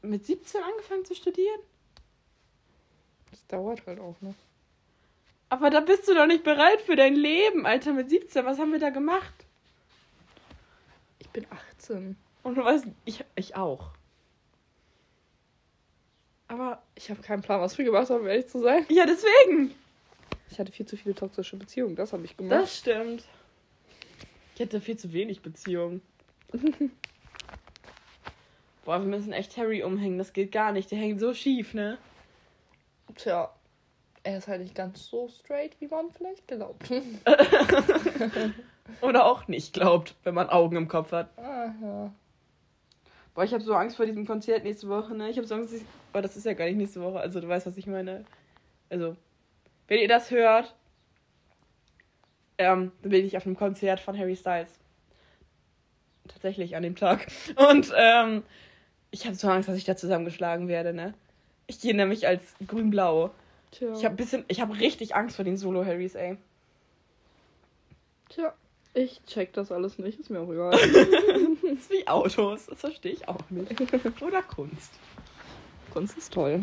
mit 0.03 0.27
17 0.27 0.63
angefangen 0.63 1.05
zu 1.05 1.15
studieren. 1.15 1.61
Das 3.31 3.47
dauert 3.47 3.87
halt 3.87 4.01
auch 4.01 4.17
noch. 4.21 4.35
Aber 5.49 5.71
da 5.71 5.81
bist 5.81 6.09
du 6.09 6.15
doch 6.15 6.27
nicht 6.27 6.45
bereit 6.45 6.81
für 6.81 6.97
dein 6.97 7.15
Leben, 7.15 7.67
Alter, 7.67 7.93
mit 7.93 8.11
17. 8.11 8.45
Was 8.45 8.59
haben 8.59 8.73
wir 8.73 8.81
da 8.81 8.91
gemacht? 8.91 9.35
Ich 11.19 11.29
bin 11.31 11.47
18. 11.79 12.17
Und 12.43 12.57
du 12.57 12.65
weißt, 12.65 12.87
ich, 13.05 13.25
ich 13.37 13.57
auch. 13.57 13.91
Aber, 16.49 16.83
Ich 16.95 17.11
habe 17.11 17.21
keinen 17.23 17.43
Plan, 17.43 17.61
was 17.61 17.77
wir 17.77 17.85
gemacht 17.85 18.09
haben, 18.11 18.21
um 18.21 18.27
ehrlich 18.27 18.49
zu 18.49 18.61
sein. 18.61 18.85
ja, 18.89 19.05
deswegen. 19.07 19.75
Ich 20.51 20.59
hatte 20.61 20.73
viel 20.73 20.87
zu 20.87 20.97
viele 20.97 21.15
toxische 21.15 21.57
Beziehungen, 21.57 21.97
das 21.97 22.13
habe 22.13 22.25
ich 22.25 22.37
gemacht. 22.37 22.63
Das 22.63 22.77
stimmt. 22.77 23.25
Ich 24.55 24.61
hätte 24.61 24.81
viel 24.81 24.97
zu 24.97 25.13
wenig 25.13 25.43
Beziehungen. 25.43 26.01
Boah, 28.85 29.01
wir 29.01 29.07
müssen 29.07 29.33
echt 29.33 29.57
Harry 29.57 29.83
umhängen. 29.83 30.17
Das 30.17 30.33
geht 30.33 30.53
gar 30.53 30.71
nicht. 30.73 30.91
Der 30.93 30.99
hängt 30.99 31.19
so 31.19 31.35
schief, 31.35 31.75
ne? 31.75 31.99
Tja, 33.17 33.53
er 34.23 34.39
ist 34.39 34.47
halt 34.47 34.63
nicht 34.63 34.75
ganz 34.75 35.07
so 35.07 35.29
straight, 35.29 35.73
wie 35.81 35.89
man 35.89 36.11
vielleicht 36.13 36.47
glaubt. 36.47 36.89
Oder 39.01 39.27
auch 39.27 39.49
nicht 39.49 39.73
glaubt, 39.73 40.15
wenn 40.25 40.35
man 40.35 40.49
Augen 40.49 40.77
im 40.77 40.89
Kopf 40.89 41.13
hat. 41.13 41.29
Ah, 41.37 41.73
ja. 41.83 42.13
Boah, 43.37 43.45
ich 43.45 43.53
habe 43.53 43.63
so 43.63 43.75
Angst 43.75 43.97
vor 43.97 44.07
diesem 44.07 44.27
Konzert 44.27 44.65
nächste 44.65 44.89
Woche, 44.89 45.15
ne? 45.15 45.29
Ich 45.29 45.37
habe 45.37 45.47
so 45.47 45.55
Angst, 45.55 45.71
dass 45.71 45.81
ich... 45.83 45.87
Aber 46.15 46.23
das 46.23 46.39
ist 46.39 46.47
ja 46.47 46.55
gar 46.55 46.65
nicht 46.65 46.79
nächste 46.79 47.03
Woche, 47.03 47.21
also 47.21 47.39
du 47.39 47.47
weißt, 47.47 47.67
was 47.67 47.77
ich 47.77 47.87
meine. 47.87 48.25
Also, 48.89 49.15
wenn 49.89 50.01
ihr 50.01 50.09
das 50.09 50.31
hört, 50.31 50.75
ähm, 52.57 52.93
dann 53.03 53.11
bin 53.11 53.27
ich 53.27 53.37
auf 53.37 53.45
einem 53.45 53.55
Konzert 53.55 54.01
von 54.01 54.19
Harry 54.19 54.37
Styles. 54.37 54.71
Tatsächlich 56.27 56.77
an 56.77 56.83
dem 56.83 56.97
Tag. 56.97 57.27
Und 57.71 57.93
ähm, 57.95 58.43
ich 59.11 59.27
habe 59.27 59.37
so 59.37 59.49
Angst, 59.51 59.69
dass 59.69 59.77
ich 59.77 59.85
da 59.85 59.97
zusammengeschlagen 59.97 60.67
werde, 60.67 60.95
ne? 60.95 61.13
Ich 61.67 61.79
gehe 61.79 61.95
nämlich 61.95 62.27
als 62.27 62.43
grün-blau. 62.67 63.33
Tja. 63.71 63.93
Ich 63.93 64.05
habe 64.07 64.15
bisschen, 64.15 64.47
ich 64.49 64.63
habe 64.63 64.79
richtig 64.81 65.15
Angst 65.15 65.37
vor 65.37 65.45
den 65.45 65.59
Solo-Harrys, 65.59 66.15
ey. 66.15 66.39
Tja. 68.31 68.55
Ich 68.97 69.23
check 69.27 69.53
das 69.53 69.71
alles 69.71 69.99
nicht, 69.99 70.19
ist 70.19 70.31
mir 70.31 70.41
auch 70.41 70.51
egal. 70.51 70.71
Das 70.71 70.83
ist 71.71 71.91
wie 71.91 72.09
Autos, 72.09 72.65
das 72.65 72.81
verstehe 72.81 73.13
ich 73.13 73.29
auch 73.29 73.51
nicht. 73.51 73.71
Oder 74.23 74.43
Kunst. 74.43 74.91
Kunst 75.93 76.17
ist 76.17 76.33
toll. 76.33 76.63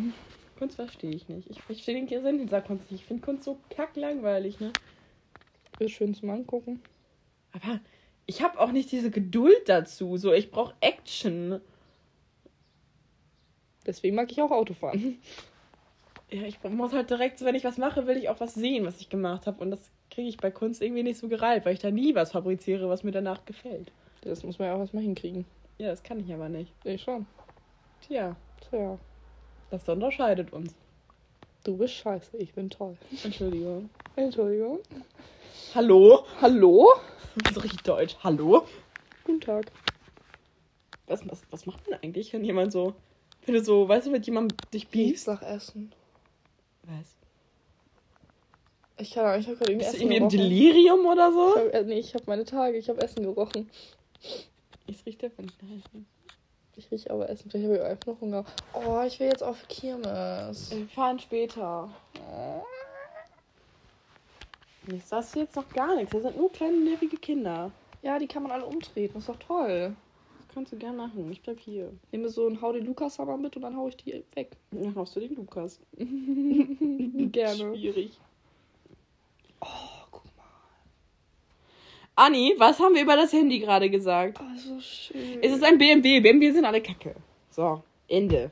Kunst 0.57 0.77
verstehe 0.77 1.11
ich 1.11 1.29
nicht. 1.29 1.47
Ich 1.51 1.61
verstehe 1.61 1.93
den 1.93 2.07
Sinn 2.23 2.39
dieser 2.39 2.61
Kunst 2.61 2.89
nicht. 2.89 3.01
Ich 3.01 3.07
finde 3.07 3.23
Kunst 3.23 3.43
so 3.43 3.59
kacklangweilig, 3.69 4.59
ne? 4.59 4.73
Ist 5.77 5.91
schön 5.91 6.15
zum 6.15 6.31
Angucken. 6.31 6.81
Aber 7.51 7.79
ich 8.25 8.41
habe 8.41 8.59
auch 8.59 8.71
nicht 8.71 8.91
diese 8.91 9.11
Geduld 9.11 9.69
dazu. 9.69 10.17
So, 10.17 10.33
ich 10.33 10.49
brauche 10.49 10.73
Action. 10.81 11.61
Deswegen 13.85 14.15
mag 14.15 14.31
ich 14.31 14.41
auch 14.41 14.49
Autofahren. 14.49 15.19
Ja, 16.31 16.41
ich 16.43 16.63
muss 16.63 16.93
halt 16.93 17.11
direkt, 17.11 17.41
wenn 17.41 17.53
ich 17.53 17.63
was 17.63 17.77
mache, 17.77 18.07
will 18.07 18.17
ich 18.17 18.29
auch 18.29 18.39
was 18.39 18.55
sehen, 18.55 18.87
was 18.87 18.99
ich 19.01 19.09
gemacht 19.09 19.45
habe. 19.45 19.61
Und 19.61 19.69
das 19.69 19.91
kriege 20.13 20.29
ich 20.29 20.37
bei 20.37 20.51
Kunst 20.51 20.81
irgendwie 20.81 21.03
nicht 21.03 21.17
so 21.19 21.27
gereilt, 21.27 21.65
weil 21.65 21.73
ich 21.73 21.79
da 21.79 21.89
nie 21.89 22.13
was 22.13 22.31
fabriziere, 22.31 22.87
was 22.87 23.03
mir 23.03 23.11
danach 23.11 23.45
gefällt. 23.45 23.91
Das 24.21 24.43
muss 24.43 24.59
man 24.59 24.67
ja 24.67 24.75
auch 24.75 24.79
erstmal 24.79 25.03
hinkriegen. 25.03 25.45
Ja, 25.79 25.89
das 25.89 26.03
kann 26.03 26.19
ich 26.19 26.31
aber 26.31 26.49
nicht. 26.49 26.71
Ich 26.83 27.01
schon. 27.01 27.25
Tja, 28.01 28.35
Tja. 28.69 28.99
das 29.71 29.89
unterscheidet 29.89 30.53
uns. 30.53 30.75
Du 31.63 31.77
bist 31.77 31.95
scheiße, 31.95 32.37
ich 32.37 32.53
bin 32.53 32.69
toll. 32.69 32.95
Entschuldigung. 33.23 33.89
Entschuldigung. 34.15 34.79
Hallo? 35.73 36.25
Hallo? 36.41 36.89
Das 37.35 37.57
ist 37.57 37.63
richtig 37.63 37.81
deutsch. 37.81 38.15
Hallo? 38.23 38.65
Guten 39.23 39.41
Tag. 39.41 39.71
Was, 41.07 41.27
was, 41.27 41.41
was 41.49 41.65
macht 41.65 41.89
man 41.89 41.99
eigentlich, 42.01 42.31
wenn 42.33 42.43
jemand 42.45 42.71
so, 42.71 42.93
wenn 43.45 43.55
du 43.55 43.63
so, 43.63 43.87
weißt 43.87 44.07
du, 44.07 44.11
mit 44.11 44.25
jemandem 44.25 44.57
dich 44.71 44.87
biefst? 44.89 45.27
nach 45.27 45.41
Essen. 45.41 45.91
Was? 46.83 47.22
Ich 49.03 49.11
kann 49.11 49.39
ich 49.39 49.47
habe 49.47 49.57
gerade 49.57 49.71
irgendwie 49.73 49.85
Bist 49.85 49.93
du 49.93 49.97
Essen 49.97 50.11
irgendwie 50.11 50.17
im 50.17 50.29
gerochen. 50.29 50.49
Delirium 50.49 51.05
oder 51.05 51.27
Ich 51.27 51.33
so? 51.33 51.55
hab, 51.57 51.73
äh, 51.73 51.83
nee, 51.83 51.99
ich 51.99 52.13
habe 52.13 52.23
meine 52.27 52.45
Tage, 52.45 52.77
ich 52.77 52.87
habe 52.89 53.01
Essen 53.01 53.23
gerochen. 53.23 53.69
Ich 54.87 55.05
rieche 55.05 55.17
davon. 55.29 55.51
Ich 56.75 56.89
rieche 56.89 57.11
aber 57.11 57.29
Essen, 57.29 57.51
vielleicht 57.51 57.65
habe 57.65 57.75
ich 57.75 57.83
einfach 57.83 58.07
noch 58.07 58.21
Hunger. 58.21 58.45
Oh, 58.73 59.01
ich 59.05 59.19
will 59.19 59.27
jetzt 59.27 59.43
auf 59.43 59.67
Kirmes. 59.67 60.71
Wir 60.71 60.87
fahren 60.87 61.19
später. 61.19 61.89
Ich 64.87 65.03
sagst 65.05 65.35
du 65.35 65.39
jetzt 65.39 65.55
noch 65.55 65.67
gar 65.69 65.95
nichts. 65.95 66.11
Das 66.11 66.23
sind 66.23 66.37
nur 66.37 66.51
kleine, 66.51 66.77
nervige 66.77 67.17
Kinder. 67.17 67.71
Ja, 68.01 68.17
die 68.19 68.27
kann 68.27 68.43
man 68.43 68.51
alle 68.51 68.65
umtreten, 68.65 69.17
ist 69.17 69.29
doch 69.29 69.37
toll. 69.37 69.95
Das 70.39 70.47
kannst 70.53 70.71
du 70.71 70.77
gerne 70.77 70.97
machen. 70.97 71.31
Ich 71.31 71.41
bleib 71.41 71.59
hier. 71.59 71.91
Nehme 72.11 72.29
so 72.29 72.47
einen 72.47 72.61
Hau 72.61 72.71
den 72.73 72.85
Lukas 72.85 73.19
Hammer 73.19 73.37
mit 73.37 73.55
und 73.55 73.61
dann 73.63 73.75
hau 73.77 73.87
ich 73.87 73.97
die 73.97 74.23
weg. 74.35 74.51
Dann 74.71 74.95
haust 74.95 75.15
du 75.15 75.19
den 75.19 75.35
Lukas. 75.35 75.79
Gerne. 75.97 77.75
Schwierig. 77.75 78.17
Oh, 79.63 80.05
guck 80.11 80.25
mal. 80.37 80.43
Anni, 82.15 82.53
was 82.57 82.79
haben 82.79 82.95
wir 82.95 83.01
über 83.01 83.15
das 83.15 83.31
Handy 83.33 83.59
gerade 83.59 83.89
gesagt? 83.89 84.39
Oh, 84.41 84.57
so 84.57 84.79
schön. 84.79 85.39
Es 85.41 85.51
ist 85.51 85.63
ein 85.63 85.77
BMW. 85.77 86.19
BMW 86.19 86.51
sind 86.51 86.65
alle 86.65 86.81
kacke. 86.81 87.15
So, 87.49 87.81
Ende. 88.07 88.51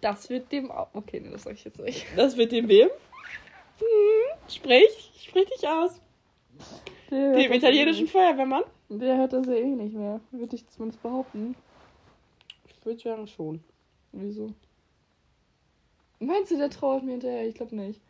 das 0.00 0.28
wird 0.30 0.50
dem 0.52 0.70
auch. 0.70 0.88
Okay, 0.94 1.20
nee, 1.20 1.30
das 1.30 1.42
sag 1.44 1.54
ich 1.54 1.64
jetzt 1.64 1.78
nicht. 1.80 2.06
Das 2.16 2.36
wird 2.36 2.52
dem 2.52 2.68
wem? 2.68 2.88
Hm, 3.78 4.48
sprich, 4.48 5.10
sprich 5.20 5.48
dich 5.48 5.66
aus. 5.66 6.00
Der 7.10 7.32
Dem 7.32 7.52
italienischen 7.52 8.06
Feuerwehrmann? 8.06 8.64
Der 8.88 9.16
hört 9.16 9.32
das 9.32 9.46
ja 9.46 9.54
eh 9.54 9.64
nicht 9.66 9.94
mehr. 9.94 10.20
Würde 10.30 10.56
ich 10.56 10.68
zumindest 10.68 11.02
behaupten. 11.02 11.56
Ich 12.68 12.86
würde 12.86 13.00
sagen 13.00 13.26
schon. 13.26 13.62
Wieso? 14.12 14.50
Meinst 16.20 16.50
du, 16.50 16.56
der 16.56 16.70
trauert 16.70 17.02
mir 17.02 17.12
hinterher? 17.12 17.46
Ich 17.48 17.54
glaube 17.54 17.74
nicht. 17.74 18.00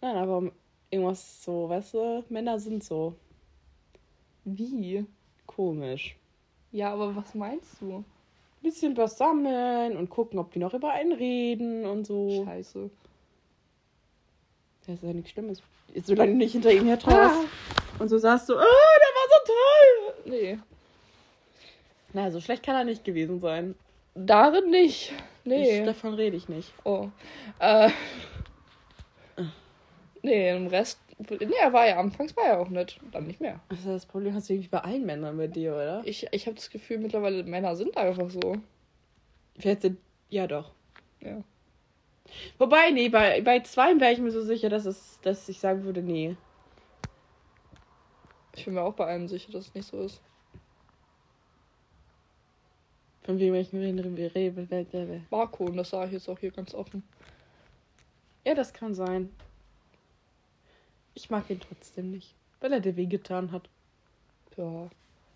Nein, 0.00 0.16
aber 0.16 0.50
irgendwas 0.94 1.44
so, 1.44 1.68
weißt 1.68 1.94
du, 1.94 2.24
Männer 2.28 2.58
sind 2.58 2.82
so 2.84 3.14
Wie? 4.44 5.04
komisch. 5.46 6.16
Ja, 6.72 6.92
aber 6.92 7.14
was 7.14 7.34
meinst 7.34 7.80
du? 7.80 8.04
Bisschen 8.62 8.96
was 8.96 9.18
sammeln 9.18 9.96
und 9.96 10.08
gucken, 10.08 10.38
ob 10.38 10.52
die 10.52 10.58
noch 10.58 10.74
über 10.74 10.90
einen 10.92 11.12
reden 11.12 11.84
und 11.84 12.06
so. 12.06 12.44
Scheiße. 12.44 12.90
Das 14.86 14.96
ist 14.96 15.02
ja 15.02 15.12
nichts 15.12 15.30
Schlimmes. 15.30 15.62
Solange 16.02 16.32
du 16.32 16.38
nicht 16.38 16.52
hinter 16.52 16.72
ihm 16.72 16.86
her 16.86 16.98
traust. 16.98 17.46
Und 17.98 18.08
so 18.08 18.18
sagst 18.18 18.48
du, 18.48 18.54
oh, 18.54 18.56
der 18.56 18.62
war 18.62 19.28
so 19.28 19.52
toll. 19.52 20.32
Nee. 20.32 20.58
Na, 22.12 22.30
so 22.30 22.40
schlecht 22.40 22.62
kann 22.62 22.74
er 22.74 22.84
nicht 22.84 23.04
gewesen 23.04 23.40
sein. 23.40 23.74
Darin 24.14 24.70
nicht. 24.70 25.12
Nee. 25.44 25.80
Ich, 25.80 25.84
davon 25.84 26.14
rede 26.14 26.36
ich 26.36 26.48
nicht. 26.48 26.72
Oh. 26.84 27.08
Äh. 27.58 27.90
Nee, 30.24 30.56
im 30.56 30.68
Rest. 30.68 30.98
Nee, 31.18 31.52
er 31.60 31.72
war 31.74 31.86
ja 31.86 31.98
anfangs 31.98 32.34
war 32.34 32.44
er 32.44 32.58
auch 32.58 32.70
nicht. 32.70 32.98
Dann 33.12 33.26
nicht 33.26 33.42
mehr. 33.42 33.60
Also 33.68 33.90
das 33.90 34.06
Problem 34.06 34.34
hast 34.34 34.48
du 34.48 34.54
irgendwie 34.54 34.70
bei 34.70 34.78
allen 34.78 35.04
Männern 35.04 35.36
mit 35.36 35.54
dir, 35.54 35.74
oder? 35.74 36.00
Ich, 36.06 36.26
ich 36.32 36.46
habe 36.46 36.56
das 36.56 36.70
Gefühl, 36.70 36.96
mittlerweile 36.96 37.44
Männer 37.44 37.76
sind 37.76 37.94
einfach 37.98 38.30
so. 38.30 38.56
Vielleicht 39.58 39.82
sind. 39.82 39.98
Ja, 40.30 40.46
doch. 40.46 40.72
Ja. 41.20 41.44
Wobei, 42.56 42.90
nee, 42.90 43.10
bei, 43.10 43.42
bei 43.42 43.60
zwei 43.60 44.00
wäre 44.00 44.14
ich 44.14 44.18
mir 44.18 44.30
so 44.30 44.40
sicher, 44.40 44.70
dass, 44.70 44.86
es, 44.86 45.20
dass 45.20 45.46
ich 45.46 45.58
sagen 45.58 45.84
würde, 45.84 46.02
nee. 46.02 46.38
Ich 48.56 48.64
bin 48.64 48.72
mir 48.72 48.82
auch 48.82 48.94
bei 48.94 49.04
einem 49.04 49.28
sicher, 49.28 49.52
dass 49.52 49.66
es 49.66 49.74
nicht 49.74 49.86
so 49.86 50.00
ist. 50.00 50.22
Von 53.24 53.38
wem 53.38 53.52
welchen 53.52 53.78
reden 53.78 54.16
wir 54.16 54.34
reden. 54.34 55.26
Marco, 55.30 55.64
und 55.64 55.76
das 55.76 55.90
sage 55.90 56.06
ich 56.06 56.12
jetzt 56.14 56.30
auch 56.30 56.38
hier 56.38 56.50
ganz 56.50 56.74
offen. 56.74 57.02
Ja, 58.46 58.54
das 58.54 58.72
kann 58.72 58.94
sein. 58.94 59.28
Ich 61.14 61.30
mag 61.30 61.48
ihn 61.50 61.60
trotzdem 61.60 62.10
nicht. 62.10 62.34
Weil 62.60 62.72
er 62.72 62.80
dir 62.80 62.96
wehgetan 62.96 63.52
hat. 63.52 63.68
Ja, 64.56 64.88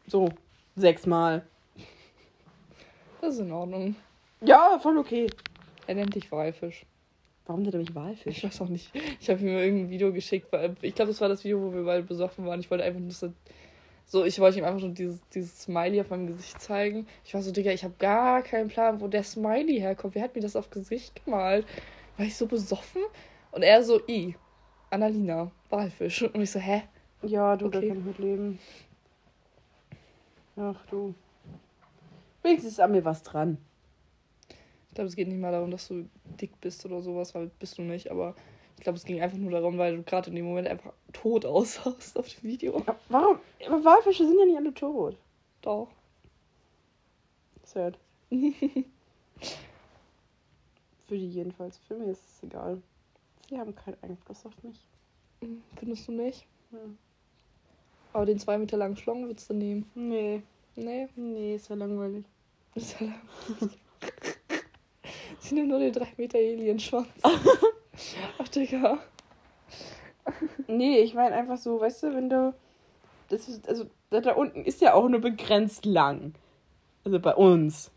So, 0.07 0.29
sechsmal. 0.77 1.45
das 3.21 3.35
ist 3.35 3.41
in 3.41 3.53
Ordnung. 3.53 3.97
Ja, 4.41 4.79
voll 4.81 4.99
okay. 4.99 5.29
Er 5.87 5.95
nennt 5.97 6.15
dich 6.15 6.31
Walfisch. 6.31 6.85
Warum 7.47 7.63
nennt 7.63 7.75
er 7.75 7.79
mich 7.81 7.91
Ich 7.91 7.95
Walfisch? 7.95 8.45
weiß 8.45 8.61
auch 8.61 8.69
nicht. 8.69 8.91
Ich 9.21 9.29
habe 9.31 9.41
ihm 9.41 9.49
irgendein 9.49 9.91
Video 9.91 10.13
geschickt, 10.13 10.53
weil 10.53 10.77
ich 10.83 10.95
glaube, 10.95 11.11
das 11.11 11.21
war 11.21 11.29
das 11.29 11.45
Video, 11.45 11.61
wo 11.61 11.73
wir 11.73 11.85
beide 11.85 12.03
besoffen 12.03 12.45
waren. 12.47 12.61
Ich 12.61 12.71
wollte 12.71 12.85
einfach 12.85 13.01
nur 13.01 13.11
so, 13.11 13.33
so 14.07 14.25
ich 14.25 14.39
wollte 14.39 14.59
ihm 14.59 14.65
einfach 14.65 14.81
nur 14.81 14.91
dieses, 14.91 15.21
dieses 15.31 15.63
Smiley 15.63 16.01
auf 16.01 16.11
meinem 16.11 16.27
Gesicht 16.29 16.61
zeigen. 16.61 17.07
Ich 17.25 17.35
war 17.35 17.43
so, 17.43 17.51
Digga, 17.51 17.73
ich 17.73 17.85
habe 17.85 17.95
gar 17.99 18.43
keinen 18.43 18.69
Plan, 18.69 19.01
wo 19.01 19.09
der 19.09 19.23
Smiley 19.25 19.81
herkommt. 19.81 20.15
Wer 20.15 20.23
hat 20.23 20.35
mir 20.35 20.43
das 20.43 20.57
auf 20.57 20.71
Gesicht 20.71 21.25
gemalt? 21.25 21.67
War 22.17 22.27
ich 22.27 22.37
so 22.37 22.47
besoffen? 22.47 23.03
Und 23.51 23.63
er 23.63 23.83
so, 23.83 24.01
i, 24.07 24.37
Annalina, 24.91 25.51
Walfisch. 25.71 26.23
Und 26.23 26.41
ich 26.41 26.51
so, 26.51 26.59
hä? 26.59 26.83
Ja, 27.23 27.57
du, 27.57 27.69
da 27.69 27.79
Okay. 27.79 27.89
kann 27.89 27.99
ich 27.99 28.05
mit 28.05 28.19
leben. 28.19 28.59
Ach 30.57 30.87
du. 30.87 31.15
Wenigstens 32.43 32.73
ist 32.73 32.81
an 32.81 32.93
mir 32.93 33.05
was 33.05 33.23
dran. 33.23 33.59
Ich 34.89 34.95
glaube, 34.95 35.09
es 35.09 35.17
geht 35.17 35.29
nicht 35.29 35.41
mal 35.41 35.53
darum, 35.53 35.71
dass 35.71 35.89
du 35.89 36.09
dick 36.41 36.61
bist 36.61 36.85
oder 36.87 37.01
sowas, 37.01 37.35
weil 37.35 37.51
bist 37.59 37.79
du 37.79 37.83
nicht. 37.83 38.11
Aber 38.11 38.35
ich 38.77 38.83
glaube, 38.83 38.99
es 38.99 39.05
ging 39.05 39.21
einfach 39.21 39.39
nur 39.39 39.51
darum, 39.51 39.79
weil 39.79 39.97
du 39.97 40.03
gerade 40.03 40.31
in 40.31 40.37
dem 40.37 40.47
Moment 40.47 40.69
einfach 40.69 40.93
tot 41.13 41.45
aussahst 41.47 42.19
auf 42.19 42.29
dem 42.29 42.43
Video. 42.43 42.83
Ja, 42.87 42.97
Warum? 43.09 43.39
Aber 43.67 43.85
Walfische 43.85 44.27
sind 44.27 44.39
ja 44.39 44.45
nicht 44.47 44.57
alle 44.57 44.75
tot. 44.75 45.17
Doch. 45.63 45.89
Sad. 47.65 47.99
Für 48.31 48.39
die 51.17 51.29
jedenfalls. 51.31 51.79
Für 51.79 51.95
mich 51.95 52.09
ist 52.11 52.23
es 52.29 52.43
egal. 52.43 52.81
Sie 53.49 53.59
haben 53.59 53.75
keinen 53.75 53.97
Einfluss 54.03 54.45
auf 54.47 54.53
mich. 54.63 54.79
Findest 55.77 56.09
du 56.09 56.13
nicht? 56.13 56.47
Ja. 56.73 56.79
Aber 58.13 58.27
den 58.27 58.39
zwei 58.39 58.59
Meter 58.59 58.77
langen 58.77 58.97
Schlong 58.97 59.27
würdest 59.27 59.49
du 59.51 59.55
nehmen. 59.55 59.91
Nee, 59.95 60.43
Nee, 60.77 61.09
nee, 61.17 61.57
ist 61.57 61.69
ja 61.69 61.75
langweilig. 61.75 62.25
ist 62.77 63.01
ja 63.01 63.07
lang. 63.09 63.71
Sie 65.41 65.55
nimmt 65.57 65.69
nur 65.69 65.81
den 65.81 65.93
3 65.93 66.07
Meter 66.17 66.39
Alienschwanz. 66.39 67.09
Ach, 68.39 68.49
Digga. 68.49 68.99
Nee, 70.69 71.01
ich 71.01 71.15
meine 71.15 71.35
einfach 71.35 71.57
so, 71.57 71.81
weißt 71.81 72.05
du, 72.05 72.15
wenn 72.15 72.29
du. 72.31 72.55
Das 73.29 73.49
ist, 73.49 73.69
also, 73.69 73.87
da 74.11 74.21
da 74.21 74.35
unten 74.35 74.65
ist 74.65 74.81
ja 74.81 74.95
auch 74.95 75.09
nur 75.09 75.21
begrenzt 75.21 75.85
lang. 75.85 76.35
Also 77.05 77.19
bei 77.19 77.35
uns. 77.35 77.91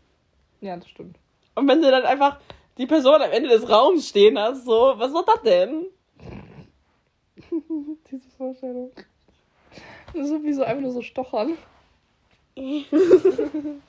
Ja, 0.60 0.76
das 0.76 0.88
stimmt. 0.88 1.18
Und 1.54 1.68
wenn 1.68 1.82
du 1.82 1.90
dann 1.90 2.04
einfach 2.04 2.40
die 2.78 2.86
Person 2.86 3.22
am 3.22 3.30
Ende 3.30 3.48
des 3.48 3.68
Raums 3.68 4.08
stehen 4.08 4.38
hast, 4.38 4.64
so, 4.64 4.94
was 4.96 5.12
war 5.14 5.24
das 5.24 5.42
denn? 5.42 5.86
Diese 8.10 8.28
Vorstellung. 8.36 8.90
So 10.14 10.42
wie 10.42 10.52
so 10.52 10.62
einfach 10.62 10.82
nur 10.82 10.92
so 10.92 11.02
stochern. 11.02 11.56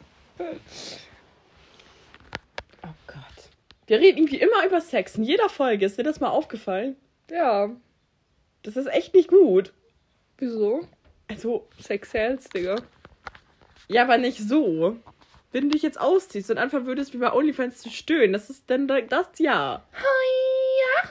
Oh 2.86 2.94
Gott. 3.08 3.50
Wir 3.88 4.00
reden 4.00 4.18
irgendwie 4.18 4.40
immer 4.40 4.66
über 4.66 4.82
Sex 4.82 5.16
in 5.16 5.24
jeder 5.24 5.48
Folge. 5.48 5.86
Ist 5.86 5.98
dir 5.98 6.04
das 6.04 6.20
mal 6.20 6.30
aufgefallen? 6.30 6.96
Ja. 7.30 7.70
Das 8.64 8.76
ist 8.76 8.88
echt 8.88 9.14
nicht 9.14 9.30
gut. 9.30 9.74
Wieso? 10.38 10.88
Also, 11.30 11.68
Sex 11.80 12.12
sells, 12.12 12.50
Digga. 12.50 12.82
ja, 13.88 14.04
aber 14.04 14.18
nicht 14.18 14.40
so. 14.40 14.98
Wenn 15.52 15.66
du 15.66 15.70
dich 15.70 15.84
jetzt 15.84 16.02
ausziehst 16.02 16.50
und 16.50 16.58
einfach 16.58 16.86
würdest 16.86 17.14
wie 17.14 17.20
bei 17.20 17.32
OnlyFans 17.32 17.78
zu 17.78 17.90
stöhnen, 17.90 18.34
das 18.34 18.50
ist 18.50 18.70
dann 18.70 18.88
das 18.88 19.28
ja. 19.38 19.86
Ja. 19.94 21.10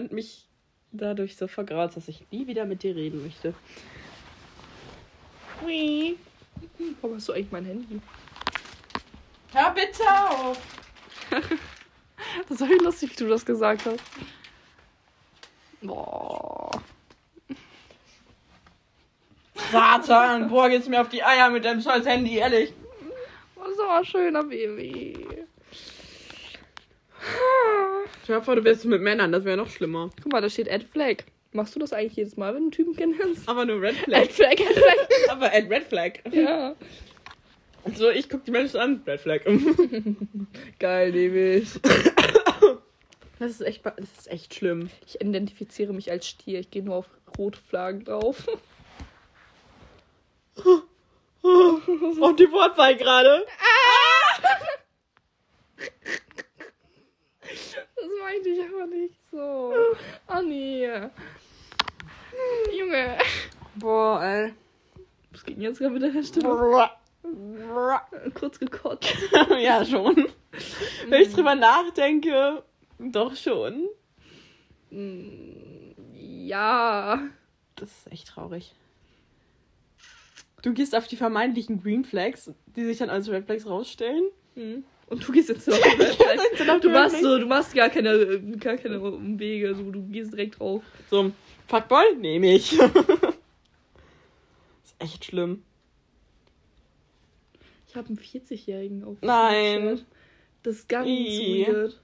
Und 0.00 0.12
mich 0.12 0.48
dadurch 0.94 1.36
so 1.36 1.46
vergraust, 1.46 1.96
dass 1.96 2.08
ich 2.08 2.24
nie 2.30 2.46
wieder 2.46 2.64
mit 2.64 2.82
dir 2.82 2.96
reden 2.96 3.22
möchte. 3.22 3.54
Hui. 5.62 6.16
Warum 7.00 7.16
hast 7.16 7.28
du 7.28 7.32
eigentlich 7.32 7.52
mein 7.52 7.64
Handy? 7.64 8.00
Hör 9.52 9.70
bitte 9.70 10.02
auf! 10.30 10.58
Das 12.48 12.60
war 12.60 12.68
lustig, 12.82 13.12
wie 13.12 13.24
du 13.24 13.28
das 13.28 13.44
gesagt 13.44 13.86
hast. 13.86 14.00
Boah. 15.82 16.82
Satan, 19.70 20.48
boah, 20.48 20.68
geht's 20.68 20.88
mir 20.88 21.00
auf 21.00 21.08
die 21.08 21.22
Eier 21.22 21.50
mit 21.50 21.64
deinem 21.64 21.80
scheiß 21.80 22.06
Handy, 22.06 22.36
ehrlich. 22.36 22.72
Das 23.56 23.68
ist 23.68 23.80
aber 23.80 23.98
ein 23.98 24.04
schöner 24.04 24.44
Baby. 24.44 25.44
Stell 28.24 28.38
dir 28.38 28.42
vor, 28.42 28.56
du 28.56 28.64
wärst 28.64 28.86
mit 28.86 29.02
Männern, 29.02 29.32
das 29.32 29.44
wäre 29.44 29.58
noch 29.58 29.68
schlimmer. 29.68 30.08
Guck 30.22 30.32
mal, 30.32 30.40
da 30.40 30.48
steht 30.48 30.66
Ed 30.66 30.84
Flag. 30.84 31.24
Machst 31.52 31.76
du 31.76 31.78
das 31.78 31.92
eigentlich 31.92 32.16
jedes 32.16 32.38
Mal, 32.38 32.54
wenn 32.54 32.62
du 32.62 32.64
einen 32.64 32.72
Typen 32.72 32.96
kennenlernst? 32.96 33.46
Aber 33.46 33.66
nur 33.66 33.80
Red 33.82 33.96
Flag. 33.96 34.22
Ed 34.22 34.32
Flag, 34.32 34.52
Ed 34.52 34.72
Flag. 34.72 34.96
Aber 35.28 35.50
ein 35.50 35.68
Red 35.68 35.84
Flag. 35.84 36.12
Ja. 36.32 36.74
So, 37.94 38.08
ich 38.08 38.30
guck 38.30 38.44
die 38.46 38.50
Menschen 38.50 38.80
an. 38.80 39.02
Red 39.06 39.20
Flag. 39.20 39.42
Geil, 40.78 41.12
nehme 41.12 41.56
ich. 41.56 41.68
Das 43.40 43.50
ist 43.50 43.62
echt, 43.62 43.84
das 43.84 44.10
ist 44.18 44.30
echt 44.30 44.54
schlimm. 44.54 44.90
Ich 45.04 45.20
identifiziere 45.20 45.92
mich 45.92 46.10
als 46.10 46.26
Stier. 46.26 46.60
Ich 46.60 46.70
gehe 46.70 46.84
nur 46.84 46.94
auf 46.94 47.06
rote 47.36 47.58
Flaggen 47.58 48.04
drauf. 48.04 48.46
Und 51.42 52.40
die 52.40 52.50
Wortwahl 52.50 52.96
gerade. 52.96 53.44
Das 58.04 58.12
meinte 58.20 58.48
ich 58.48 58.60
aber 58.60 58.86
nicht 58.86 59.14
so. 59.30 59.72
Oh 60.28 60.42
nee. 60.42 60.88
Junge. 62.78 63.18
Boah, 63.76 64.22
ey. 64.22 64.54
Was 65.32 65.44
ging 65.44 65.53
jetzt 65.64 65.78
gerade 65.78 65.94
mit 65.94 66.02
deiner 66.02 66.22
Stimme? 66.22 66.90
Kurz 68.34 68.58
gekotzt. 68.58 69.14
ja, 69.60 69.84
schon. 69.84 70.28
Wenn 71.08 71.22
ich 71.22 71.32
drüber 71.32 71.54
nachdenke, 71.54 72.62
doch 72.98 73.34
schon. 73.34 73.88
Ja. 76.12 77.20
Das 77.76 77.90
ist 77.90 78.12
echt 78.12 78.28
traurig. 78.28 78.74
Du 80.62 80.72
gehst 80.72 80.94
auf 80.94 81.06
die 81.06 81.16
vermeintlichen 81.16 81.82
Green 81.82 82.04
Flags, 82.04 82.50
die 82.76 82.84
sich 82.84 82.98
dann 82.98 83.10
als 83.10 83.28
Red 83.28 83.44
Flags 83.44 83.66
rausstellen. 83.66 84.24
Hm. 84.54 84.84
Und 85.06 85.28
du 85.28 85.32
gehst 85.32 85.50
jetzt 85.50 85.68
noch 85.68 85.76
Du 86.80 86.88
machst 86.90 87.20
so, 87.20 87.38
du 87.38 87.46
machst 87.46 87.74
gar 87.74 87.90
keine, 87.90 88.40
gar 88.58 88.76
keine 88.76 89.00
Umwege. 89.00 89.74
So, 89.74 89.90
du 89.90 90.02
gehst 90.06 90.32
direkt 90.32 90.58
drauf. 90.58 90.82
So, 91.10 91.32
Fuckboy? 91.66 92.16
Nehme 92.16 92.54
ich. 92.54 92.78
echt 95.04 95.24
schlimm. 95.26 95.62
Ich 97.86 97.96
habe 97.96 98.08
einen 98.08 98.18
40-Jährigen 98.18 99.04
auf. 99.04 99.18
Nein. 99.20 100.04
Das 100.62 100.76
ist 100.76 100.88
ganz 100.88 101.08
Ih. 101.08 101.66
weird. 101.66 102.00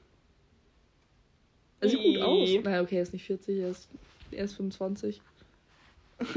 Er 1.81 1.89
sieht 1.89 1.99
gut 1.99 2.15
Ih. 2.15 2.23
aus. 2.23 2.49
Nein, 2.65 2.81
okay, 2.81 2.97
er 2.97 3.03
ist 3.03 3.13
nicht 3.13 3.25
40, 3.25 3.59
er 3.59 3.71
ist, 3.71 3.89
er 4.31 4.45
ist 4.45 4.55
25. 4.55 5.21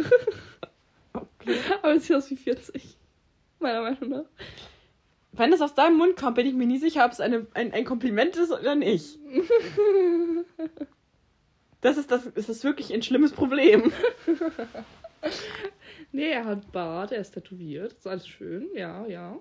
Okay. 1.46 1.60
Aber 1.82 1.94
er 1.94 2.00
sieht 2.00 2.16
aus 2.16 2.30
wie 2.32 2.38
40. 2.38 2.98
Meiner 3.60 3.82
Meinung 3.82 4.10
nach. 4.10 4.26
Wenn 5.34 5.52
das 5.52 5.62
aus 5.62 5.76
deinem 5.76 5.98
Mund 5.98 6.16
kommt, 6.16 6.36
bin 6.36 6.48
ich 6.48 6.54
mir 6.54 6.66
nie 6.66 6.80
sicher, 6.80 7.06
ob 7.06 7.12
es 7.12 7.20
eine, 7.20 7.46
ein, 7.54 7.72
ein 7.74 7.86
Kompliment 7.86 8.36
ist 8.36 8.52
oder 8.52 8.76
nicht. 8.76 9.20
Das 11.82 11.98
ist, 11.98 12.12
das, 12.12 12.34
das 12.34 12.48
ist 12.48 12.64
wirklich 12.64 12.94
ein 12.94 13.04
schlimmes 13.04 13.34
Problem. 13.34 13.92
Nee, 16.14 16.30
er 16.30 16.46
hat 16.46 16.72
Bart, 16.72 17.12
er 17.12 17.22
ist 17.22 17.32
tätowiert. 17.32 17.94
Ist 17.94 18.08
alles 18.08 18.28
schön, 18.28 18.70
ja, 18.76 19.06
ja. 19.08 19.38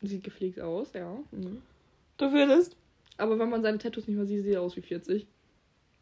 Sieht 0.00 0.22
gepflegt 0.22 0.60
aus, 0.60 0.92
ja. 0.94 1.18
Mhm. 1.32 1.60
Du 2.16 2.32
würdest. 2.32 2.76
Aber 3.16 3.38
wenn 3.38 3.50
man 3.50 3.62
seine 3.62 3.78
Tattoos 3.78 4.06
nicht 4.06 4.16
mehr 4.16 4.24
sieht, 4.24 4.44
sieht 4.44 4.54
er 4.54 4.62
aus 4.62 4.76
wie 4.76 4.80
40. 4.80 5.26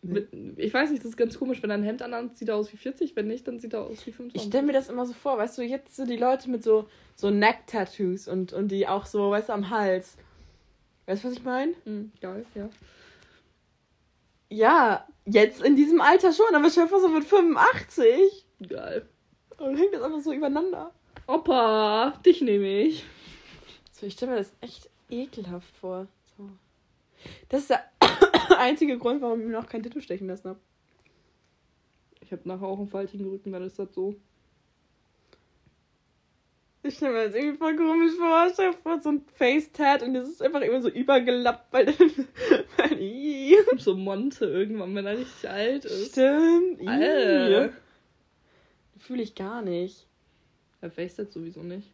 Mit, 0.03 0.29
ich 0.59 0.73
weiß 0.73 0.91
nicht, 0.91 1.03
das 1.03 1.11
ist 1.11 1.17
ganz 1.17 1.39
komisch. 1.39 1.63
Wenn 1.63 1.71
er 1.71 1.79
ein 1.79 1.83
Hemd 1.83 2.03
anhat, 2.03 2.37
sieht 2.37 2.51
er 2.51 2.57
aus 2.57 2.71
wie 2.73 2.77
40. 2.77 3.17
Wenn 3.17 3.27
nicht, 3.27 3.49
dann 3.49 3.59
sieht 3.59 3.73
er 3.73 3.85
aus 3.85 4.05
wie 4.07 4.11
Ich 4.11 4.17
25. 4.17 4.43
stelle 4.43 4.67
mir 4.67 4.73
das 4.73 4.91
immer 4.91 5.07
so 5.07 5.15
vor, 5.15 5.39
weißt 5.39 5.57
du, 5.57 5.63
jetzt 5.63 5.97
so 5.97 6.05
die 6.05 6.19
Leute 6.19 6.51
mit 6.51 6.63
so, 6.63 6.89
so 7.17 7.31
Neck-Tattoos 7.31 8.29
und, 8.29 8.53
und 8.53 8.69
die 8.69 8.87
auch 8.87 9.07
so, 9.07 9.31
weißt 9.31 9.49
du, 9.49 9.55
am 9.55 9.71
Hals. 9.71 10.19
Weißt 11.07 11.25
du, 11.25 11.29
was 11.29 11.35
ich 11.35 11.43
meine? 11.43 11.73
Mhm, 11.87 12.13
geil, 12.21 12.45
ja. 12.55 12.69
Ja, 14.51 15.09
jetzt 15.25 15.63
in 15.63 15.75
diesem 15.75 16.03
Alter 16.03 16.33
schon, 16.33 16.55
aber 16.55 16.69
vor, 16.69 17.01
so 17.01 17.09
mit 17.09 17.25
85. 17.25 18.45
Geil. 18.69 19.09
Und 19.59 19.77
hängt 19.77 19.95
das 19.95 20.03
einfach 20.03 20.21
so 20.21 20.33
übereinander. 20.33 20.93
Opa, 21.27 22.21
dich 22.25 22.41
nehme 22.41 22.83
ich. 22.83 23.05
So, 23.93 24.07
ich 24.07 24.13
stelle 24.13 24.33
mir 24.33 24.39
das 24.39 24.53
echt 24.61 24.91
ekelhaft 25.11 25.75
vor. 25.77 26.07
So. 26.37 26.49
Das 27.49 27.63
ist 27.63 27.71
der 27.71 27.85
einzige 28.59 28.99
Grund, 28.99 29.23
warum 29.23 29.41
ich 29.41 29.47
mir 29.47 29.53
noch 29.53 29.69
kein 29.69 29.83
Tattoo 29.83 30.01
stechen 30.01 30.29
lassen 30.29 30.51
habe. 30.51 30.61
Ich 32.21 32.33
habe 32.33 32.43
nachher 32.49 32.67
auch 32.67 32.79
einen 32.79 32.89
faltigen 32.89 33.29
Rücken, 33.29 33.53
dann 33.53 33.63
ist 33.63 33.79
das 33.79 33.95
so. 33.95 34.15
Ich 36.83 36.97
stelle 36.97 37.13
mir 37.13 37.25
das 37.27 37.35
irgendwie 37.35 37.57
voll 37.57 37.77
komisch 37.77 38.13
vor. 38.17 38.49
Dir 38.57 38.73
vor, 38.73 39.01
so 39.01 39.11
ein 39.11 39.25
Face-Tat 39.35 40.03
und 40.03 40.15
das 40.15 40.29
ist 40.29 40.43
einfach 40.43 40.61
immer 40.61 40.83
so 40.83 40.89
übergelappt, 40.89 41.73
weil 41.73 41.87
dann. 41.99 42.29
weil-. 42.77 43.57
So 43.79 43.97
Monte 43.97 44.45
irgendwann, 44.45 44.95
wenn 44.95 45.07
er 45.07 45.19
richtig 45.19 45.51
alt 45.51 45.85
ist. 45.85 46.13
Stimmt. 46.13 46.87
Alter. 46.87 47.73
Fühle 49.07 49.23
ich 49.23 49.37
gar 49.37 49.63
nicht. 49.63 50.05
Er 50.81 50.91
das 50.91 51.33
sowieso 51.33 51.63
nicht. 51.63 51.93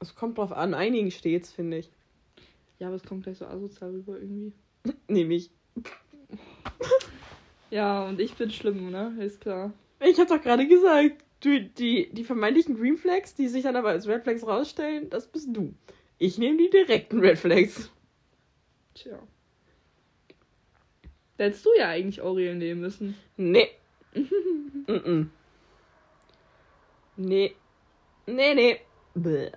Es 0.00 0.14
kommt 0.14 0.36
drauf 0.36 0.52
an, 0.52 0.74
einigen 0.74 1.10
steht's, 1.10 1.50
finde 1.50 1.78
ich. 1.78 1.90
Ja, 2.78 2.88
aber 2.88 2.96
es 2.96 3.02
kommt 3.02 3.22
gleich 3.24 3.38
so 3.38 3.46
asozial 3.46 3.90
rüber 3.90 4.20
irgendwie. 4.20 4.52
Nämlich. 5.08 5.50
Ja, 7.70 8.08
und 8.08 8.18
ich 8.18 8.32
bin 8.32 8.50
schlimm, 8.50 8.90
ne? 8.90 9.14
Ist 9.20 9.42
klar. 9.42 9.74
Ich 10.00 10.18
habe 10.18 10.34
doch 10.34 10.42
gerade 10.42 10.66
gesagt, 10.66 11.22
du, 11.40 11.60
die, 11.60 12.08
die 12.14 12.24
vermeintlichen 12.24 12.78
Green 12.78 12.96
Flags, 12.96 13.34
die 13.34 13.46
sich 13.46 13.62
dann 13.62 13.76
aber 13.76 13.90
als 13.90 14.08
Red 14.08 14.22
Flags 14.22 14.46
rausstellen, 14.46 15.10
das 15.10 15.26
bist 15.26 15.48
du. 15.52 15.74
Ich 16.16 16.38
nehme 16.38 16.56
die 16.56 16.70
direkten 16.70 17.20
Red 17.20 17.36
Flags. 17.36 17.90
Tja. 18.94 19.18
Da 21.36 21.44
hättest 21.44 21.66
du 21.66 21.70
ja 21.76 21.88
eigentlich 21.88 22.22
Aurel 22.22 22.54
nehmen 22.54 22.80
müssen. 22.80 23.14
Nee. 23.36 23.68
Mm 24.14 24.86
-mm. 24.86 25.26
Nee. 27.16 27.54
Nee, 28.26 28.54
nee. 28.54 28.80
Bäh. 29.14 29.50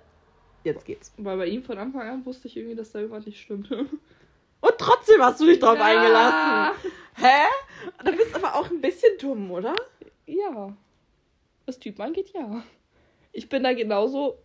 Jetzt 0.64 0.84
geht's. 0.84 1.12
Weil 1.16 1.36
bei 1.36 1.46
ihm 1.46 1.62
von 1.62 1.78
Anfang 1.78 2.08
an 2.08 2.26
wusste 2.26 2.48
ich 2.48 2.56
irgendwie, 2.56 2.76
dass 2.76 2.92
da 2.92 3.00
irgendwas 3.00 3.26
nicht 3.26 3.40
stimmt. 3.40 3.70
Und 4.60 4.74
trotzdem 4.78 5.20
hast 5.22 5.40
du 5.40 5.46
dich 5.46 5.58
drauf 5.58 5.76
Ja. 5.78 5.84
eingelassen. 5.84 6.82
Hä? 7.14 7.46
Du 8.04 8.12
bist 8.16 8.34
aber 8.34 8.54
auch 8.54 8.70
ein 8.70 8.80
bisschen 8.80 9.18
dumm, 9.18 9.50
oder? 9.50 9.74
Ja. 10.26 10.76
Was 11.66 11.78
Typ 11.78 11.98
angeht, 12.00 12.30
ja. 12.34 12.62
Ich 13.32 13.48
bin 13.48 13.62
da 13.64 13.72
genauso 13.72 14.38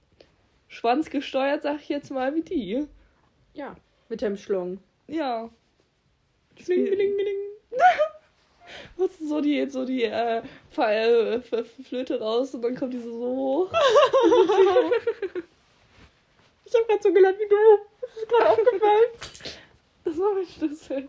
schwanzgesteuert, 0.67 1.63
sag 1.63 1.81
ich 1.81 1.89
jetzt 1.89 2.11
mal, 2.11 2.33
wie 2.35 2.41
die. 2.41 2.87
Ja. 3.53 3.75
Mit 4.09 4.21
dem 4.21 4.37
Schlong. 4.37 4.79
Ja. 5.07 5.49
Bling, 6.55 6.85
bling, 6.85 7.15
bling. 7.15 7.37
Holst 8.97 9.27
so 9.27 9.41
die, 9.41 9.69
so 9.69 9.85
die 9.85 10.03
äh, 10.03 10.41
Pfeil- 10.73 11.41
Flöte 11.87 12.19
raus 12.19 12.53
und 12.53 12.61
dann 12.61 12.75
kommt 12.75 12.93
diese 12.93 13.09
so 13.11 13.19
hoch. 13.19 13.71
Ich 16.69 16.73
habe 16.75 16.85
gerade 16.85 17.01
so 17.01 17.13
gelacht 17.13 17.35
wie 17.39 17.47
du. 17.47 17.55
Das 18.01 18.17
ist 18.17 18.27
gerade 18.27 18.49
aufgefallen. 18.49 19.09
Das 20.03 20.17
war 20.17 20.33
mein 20.33 20.45
Schlüssel. 20.45 21.07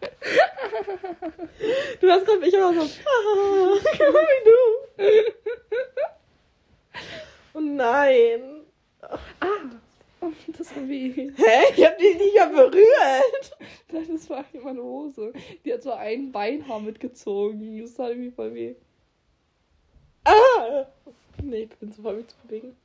Du 2.01 2.09
hast 2.11 2.25
gerade 2.27 2.39
mich 2.39 2.55
immer 2.55 2.73
so. 2.75 2.89
genau 3.99 4.21
wie 4.21 4.45
du. 4.45 4.55
Oh 7.55 7.61
nein. 7.61 8.61
Oh, 10.21 10.33
das 10.59 10.75
war 10.75 10.89
weh. 10.89 11.11
Hä? 11.11 11.73
Ich 11.77 11.85
hab 11.85 11.99
dich 11.99 12.17
nicht 12.17 12.35
mehr 12.35 12.49
berührt. 12.49 13.59
Nein, 13.93 14.09
das 14.13 14.29
war 14.31 14.39
eigentlich 14.39 14.65
meine 14.65 14.83
Hose. 14.83 15.33
Die 15.65 15.73
hat 15.73 15.83
so 15.83 15.93
ein 15.93 16.33
Beinhaar 16.33 16.81
mitgezogen. 16.81 17.81
Das 17.81 17.95
tat 17.95 18.11
irgendwie 18.11 18.31
voll 18.31 18.55
weh. 18.55 18.75
Ah! 20.25 20.87
Nee, 21.43 21.63
ich 21.63 21.77
bin 21.77 21.93
zu 21.93 22.03
voll, 22.03 22.17
mich 22.17 22.29
zu 22.29 22.37
bewegen. 22.45 22.77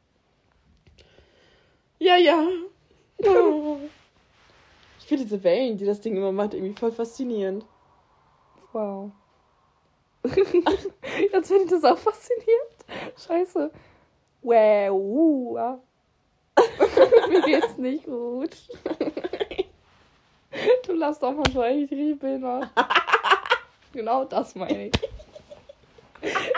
Ja, 2.00 2.17
ja. 2.17 2.48
Oh. 3.26 3.78
Ich 5.00 5.06
finde 5.06 5.24
diese 5.24 5.41
Wellen, 5.43 5.78
die 5.78 5.86
das 5.86 6.02
Ding 6.02 6.17
immer 6.17 6.34
macht, 6.34 6.54
irgendwie 6.54 6.78
voll 6.78 6.91
faszinierend. 6.91 7.65
Wow. 8.74 9.12
Jetzt 11.32 11.48
finde 11.48 11.63
ich 11.63 11.69
das 11.69 11.86
auch 11.86 11.98
faszinierend. 11.98 12.86
Scheiße. 13.17 13.72
Wow. 14.41 15.80
Mir 17.30 17.42
geht's 17.42 17.78
nicht 17.78 18.06
gut. 18.06 18.52
Du 20.86 20.94
lachst 20.94 21.24
auch 21.24 21.34
manchmal 21.34 21.72
echt 21.72 21.92
richtig 21.92 22.20
behindert. 22.20 22.70
Genau 23.94 24.26
das 24.26 24.56
meine 24.56 24.88
ich. 24.88 24.94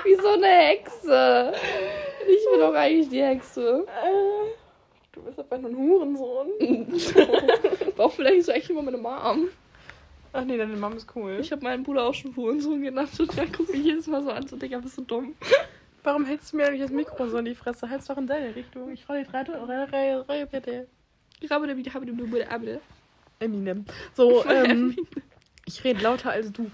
Wie 0.04 0.16
so 0.16 0.30
eine 0.30 0.48
Hexe. 0.48 1.54
Ich 2.28 2.52
bin 2.52 2.60
doch 2.60 2.74
eigentlich 2.74 3.10
die 3.10 3.24
Hexe. 3.24 3.86
Du 5.12 5.22
bist 5.22 5.40
aber 5.40 5.58
nur 5.58 5.70
ein 5.70 5.78
Hurensohn. 5.78 6.48
War 7.98 8.10
vielleicht 8.10 8.46
so 8.46 8.52
echt 8.52 8.70
immer 8.70 8.82
meine 8.82 8.98
Mom. 8.98 9.50
Ach 10.34 10.44
nee, 10.44 10.58
deine 10.58 10.76
Mom 10.76 10.98
ist 10.98 11.08
cool. 11.16 11.38
Ich 11.40 11.52
habe 11.52 11.64
meinen 11.64 11.84
Bruder 11.84 12.04
auch 12.04 12.14
schon 12.14 12.36
Hurensohn 12.36 12.82
genannt 12.82 13.18
und 13.20 13.36
der 13.38 13.48
guckt 13.48 13.72
mich 13.72 13.84
jedes 13.84 14.08
Mal 14.08 14.22
so 14.22 14.32
an, 14.32 14.46
so, 14.46 14.58
Digga, 14.58 14.80
bist 14.80 14.98
du 14.98 15.04
dumm. 15.04 15.36
Warum 16.06 16.24
hältst 16.24 16.54
du 16.54 16.58
mir 16.58 16.68
eigentlich 16.68 16.84
das 16.84 16.92
Mikro 16.92 17.28
so 17.28 17.40
in 17.40 17.46
die 17.46 17.56
Fresse? 17.56 17.90
Halt's 17.90 18.06
doch 18.06 18.18
in 18.18 18.28
deine 18.28 18.56
Richtung. 18.56 18.92
Ich 18.92 19.04
fahre 19.04 19.24
die 19.24 19.30
drei 19.30 19.42
Reihe, 19.42 19.92
Reihe, 19.92 20.30
Reihe, 20.30 20.46
bitte. 20.46 20.88
Eminem. 23.40 23.86
So, 24.14 24.46
ähm, 24.46 24.96
ich 25.66 25.84
rede 25.84 26.04
lauter 26.04 26.30
als 26.30 26.52
du. 26.52 26.70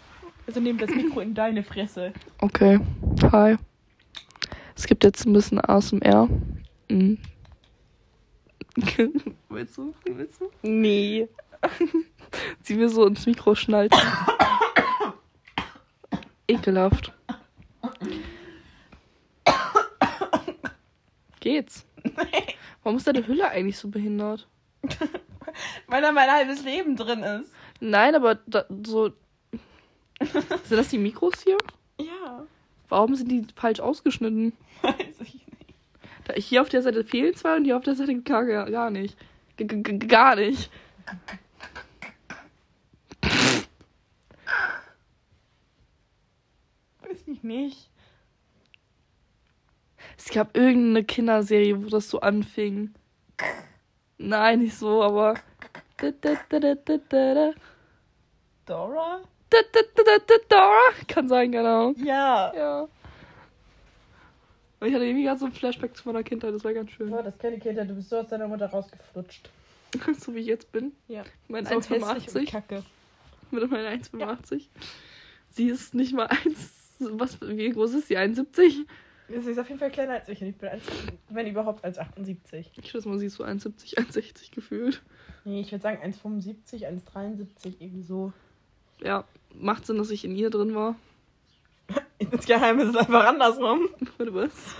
Also 0.47 0.59
nimm 0.59 0.77
das 0.77 0.89
Mikro 0.89 1.21
in 1.21 1.33
deine 1.33 1.63
Fresse. 1.63 2.11
Okay, 2.39 2.81
hi. 3.31 3.55
Es 4.75 4.85
gibt 4.85 5.05
jetzt 5.05 5.25
ein 5.25 5.31
bisschen 5.31 5.61
ASMR. 5.61 6.27
Mhm. 6.89 7.17
willst 9.49 9.77
du? 9.77 9.93
Willst 10.03 10.41
du? 10.41 10.51
Nee. 10.61 11.29
Sie 12.63 12.73
mir 12.73 12.89
so 12.89 13.05
ins 13.05 13.25
Mikro 13.25 13.55
schnalzen. 13.55 13.97
Ekelhaft. 16.49 17.13
Geht's? 21.51 21.85
Warum 22.83 22.95
ist 22.95 23.07
deine 23.07 23.27
Hülle 23.27 23.49
eigentlich 23.49 23.77
so 23.77 23.89
behindert? 23.89 24.47
Weil 25.87 26.01
da 26.01 26.13
mein 26.13 26.31
halbes 26.31 26.63
Leben 26.63 26.95
drin 26.95 27.23
ist. 27.23 27.51
Nein, 27.81 28.15
aber 28.15 28.35
da, 28.45 28.63
so. 28.85 29.11
Sind 30.21 30.77
das 30.77 30.87
die 30.87 30.97
Mikros 30.97 31.41
hier? 31.43 31.57
Ja. 31.99 32.47
Warum 32.87 33.15
sind 33.15 33.29
die 33.29 33.45
falsch 33.53 33.81
ausgeschnitten? 33.81 34.53
Weiß 34.81 35.19
ich 35.19 35.33
nicht. 35.33 35.75
Da, 36.23 36.35
hier 36.35 36.61
auf 36.61 36.69
der 36.69 36.83
Seite 36.83 37.03
fehlen 37.03 37.35
zwei 37.35 37.57
und 37.57 37.65
hier 37.65 37.75
auf 37.75 37.83
der 37.83 37.95
Seite 37.95 38.15
gar, 38.21 38.45
gar 38.45 38.89
nicht. 38.89 39.17
G 39.57 39.65
-g 39.65 39.83
-g 39.83 40.07
gar 40.07 40.37
nicht. 40.37 40.71
Weiß 47.01 47.27
ich 47.27 47.43
nicht. 47.43 47.90
Es 50.23 50.29
gab 50.29 50.55
irgendeine 50.55 51.03
Kinderserie, 51.03 51.83
wo 51.83 51.87
das 51.89 52.07
so 52.07 52.19
anfing. 52.19 52.93
Nein, 54.19 54.59
nicht 54.59 54.75
so, 54.75 55.01
aber. 55.01 55.33
Dora? 58.67 59.21
Dora? 60.47 60.79
Kann 61.07 61.27
sein, 61.27 61.51
genau. 61.51 61.93
Ja. 61.97 62.53
Ja. 62.55 62.81
Und 64.79 64.87
ich 64.87 64.93
hatte 64.93 65.05
irgendwie 65.05 65.23
gerade 65.23 65.39
so 65.39 65.47
ein 65.47 65.53
Flashback 65.53 65.97
zu 65.97 66.07
meiner 66.07 66.21
Kindheit, 66.21 66.53
das 66.53 66.63
war 66.63 66.73
ganz 66.73 66.91
schön. 66.91 67.11
Oh, 67.11 67.23
das 67.23 67.35
kenne 67.39 67.55
ich 67.55 67.63
hinter. 67.63 67.83
Du 67.85 67.95
bist 67.95 68.09
so 68.09 68.17
aus 68.19 68.27
deiner 68.27 68.47
Mutter 68.47 68.67
rausgeflutscht. 68.67 69.49
so 70.19 70.35
wie 70.35 70.39
ich 70.39 70.47
jetzt 70.47 70.71
bin. 70.71 70.91
Ja. 71.07 71.23
Mein 71.47 71.65
So 71.65 71.77
hässlich 71.77 72.03
und 72.03 72.09
1,85. 72.09 72.51
Kacke. 72.51 72.83
Mit 73.49 73.71
meiner 73.71 73.89
1,85. 73.89 74.67
Sie 75.49 75.67
ist 75.67 75.95
nicht 75.95 76.13
mal 76.13 76.27
1. 76.27 76.97
Was, 76.99 77.41
wie 77.41 77.71
groß 77.71 77.95
ist 77.95 78.07
sie? 78.07 78.17
71? 78.17 78.85
Sie 79.39 79.51
ist 79.51 79.59
auf 79.59 79.67
jeden 79.67 79.79
Fall 79.79 79.91
kleiner 79.91 80.13
als 80.13 80.27
ich. 80.27 80.41
Ich 80.41 80.55
bin, 80.57 80.69
1, 80.69 80.83
wenn 81.29 81.47
überhaupt, 81.47 81.85
1,78. 81.85 82.65
Ich 82.81 82.89
schätze 82.89 83.07
mal, 83.07 83.17
sie 83.17 83.27
ist 83.27 83.35
so 83.35 83.43
1,70, 83.43 83.97
1,60 83.97 84.51
gefühlt. 84.53 85.01
Nee, 85.45 85.61
ich 85.61 85.71
würde 85.71 85.81
sagen 85.81 85.99
1,75, 86.03 86.87
1,73, 86.87 87.75
irgendwie 87.79 88.03
so. 88.03 88.33
Ja, 89.01 89.23
macht 89.53 89.85
Sinn, 89.85 89.97
dass 89.97 90.11
ich 90.11 90.25
in 90.25 90.35
ihr 90.35 90.49
drin 90.49 90.75
war. 90.75 90.95
Insgeheim 92.19 92.79
ist 92.79 92.89
es 92.89 92.95
einfach 92.95 93.25
andersrum. 93.25 93.89
Oder 94.19 94.33
was? 94.33 94.75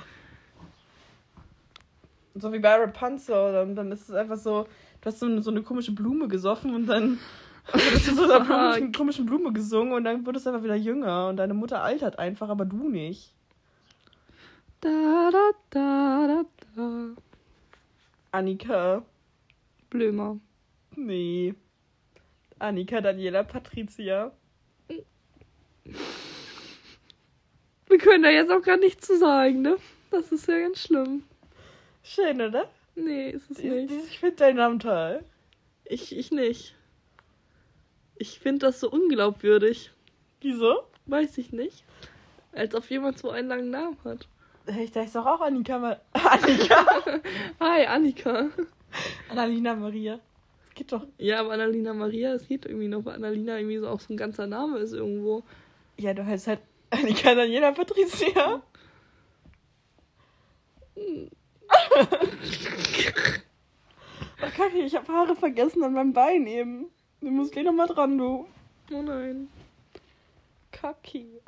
So 2.36 2.52
wie 2.52 2.60
bei 2.60 2.76
Rapunzel. 2.76 3.54
Dann, 3.54 3.76
dann 3.76 3.92
ist 3.92 4.10
es 4.10 4.16
einfach 4.16 4.38
so, 4.38 4.64
du 5.02 5.06
hast 5.06 5.20
so 5.20 5.26
eine, 5.26 5.42
so 5.42 5.52
eine 5.52 5.64
komische 5.64 5.94
Blume 5.94 6.28
gesoffen 6.28 6.76
und 6.76 6.88
dann 6.88 7.20
hast 7.72 8.08
du 8.08 8.16
so 8.16 8.24
einer 8.24 8.46
komischen, 8.46 8.92
komischen 8.92 9.26
Blume 9.26 9.54
gesungen 9.54 9.94
und 9.94 10.04
dann 10.04 10.26
wurdest 10.26 10.46
du 10.46 10.50
einfach 10.50 10.64
wieder 10.64 10.76
jünger 10.76 11.28
und 11.28 11.38
deine 11.38 11.54
Mutter 11.54 11.84
altert 11.84 12.20
einfach, 12.20 12.50
aber 12.50 12.66
du 12.66 12.90
nicht. 12.90 13.34
Da, 14.82 15.30
da, 15.32 15.52
da, 15.70 16.28
da, 16.28 16.46
da. 16.76 17.16
Annika. 18.32 19.06
Blömer. 19.90 20.40
Nee. 20.96 21.54
Annika, 22.60 23.02
Daniela, 23.02 23.44
Patricia. 23.44 24.32
Wir 27.88 27.98
können 27.98 28.24
da 28.24 28.30
jetzt 28.30 28.52
auch 28.52 28.62
gar 28.62 28.78
nichts 28.78 29.06
zu 29.08 29.18
sagen, 29.18 29.62
ne? 29.62 29.78
Das 30.12 30.32
ist 30.32 30.48
ja 30.48 30.60
ganz 30.60 30.80
schlimm. 30.80 31.24
Schön, 32.04 32.42
oder? 32.42 32.70
Nee, 32.96 33.30
ist 33.32 33.52
es 33.52 33.58
nicht. 33.60 33.90
die- 33.92 33.96
Ich 34.10 34.20
finde 34.20 34.36
deinen 34.38 34.58
Namen 34.58 34.80
toll. 34.80 35.24
Ich, 35.86 36.16
ich 36.16 36.32
nicht. 36.32 36.76
Ich 38.16 38.40
finde 38.40 38.68
das 38.68 38.80
so 38.80 38.90
unglaubwürdig. 38.90 39.92
Wieso? 40.42 40.84
Weiß 41.06 41.38
ich 41.38 41.52
nicht. 41.52 41.84
Als 42.54 42.74
ob 42.76 42.90
jemand 42.90 43.18
so 43.18 43.30
einen 43.30 43.48
langen 43.48 43.70
Namen 43.70 43.98
hat. 44.04 44.28
Ich 44.80 44.92
dachte 44.92 45.12
doch 45.14 45.26
auch 45.26 45.42
Annika. 45.42 46.00
Annika? 46.14 46.86
Hi, 47.60 47.86
Annika. 47.86 48.50
Annalena 49.30 49.76
Maria. 49.76 50.20
Das 50.66 50.76
geht 50.76 50.92
doch. 50.92 51.06
Ja, 51.18 51.40
aber 51.40 51.54
Annalena 51.54 51.94
Maria, 51.94 52.34
das 52.34 52.48
geht 52.48 52.66
irgendwie 52.66 52.88
noch, 52.88 53.04
weil 53.06 53.16
Annalena 53.16 53.58
irgendwie 53.58 53.80
so 53.80 53.90
auch 53.90 54.00
so 54.00 54.14
ein 54.14 54.18
ganzer 54.18 54.48
Name 54.48 54.80
ist 54.80 54.94
irgendwo. 54.94 55.44
Ja, 55.98 56.14
du 56.14 56.26
heißt 56.26 56.48
halt 56.48 56.60
Annika, 56.90 57.36
Daniela, 57.36 57.72
Patricia. 57.72 58.62
Oh, 64.44 64.48
Kacke, 64.56 64.80
ich 64.80 64.96
habe 64.96 65.12
Haare 65.12 65.36
vergessen 65.36 65.84
an 65.84 65.94
meinem 65.94 66.14
Bein 66.14 66.48
eben. 66.48 66.88
Du 67.22 67.30
musst 67.30 67.52
gleich 67.52 67.66
nochmal 67.66 67.88
dran, 67.88 68.18
du. 68.18 68.48
Oh 68.92 69.02
nein. 69.02 69.50
Kacke. 70.72 71.42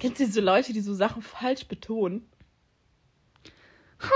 Kennst 0.00 0.18
du 0.18 0.24
diese 0.24 0.40
Leute, 0.40 0.72
die 0.72 0.80
so 0.80 0.94
Sachen 0.94 1.22
falsch 1.22 1.66
betonen? 1.66 2.26
Oh 4.02 4.06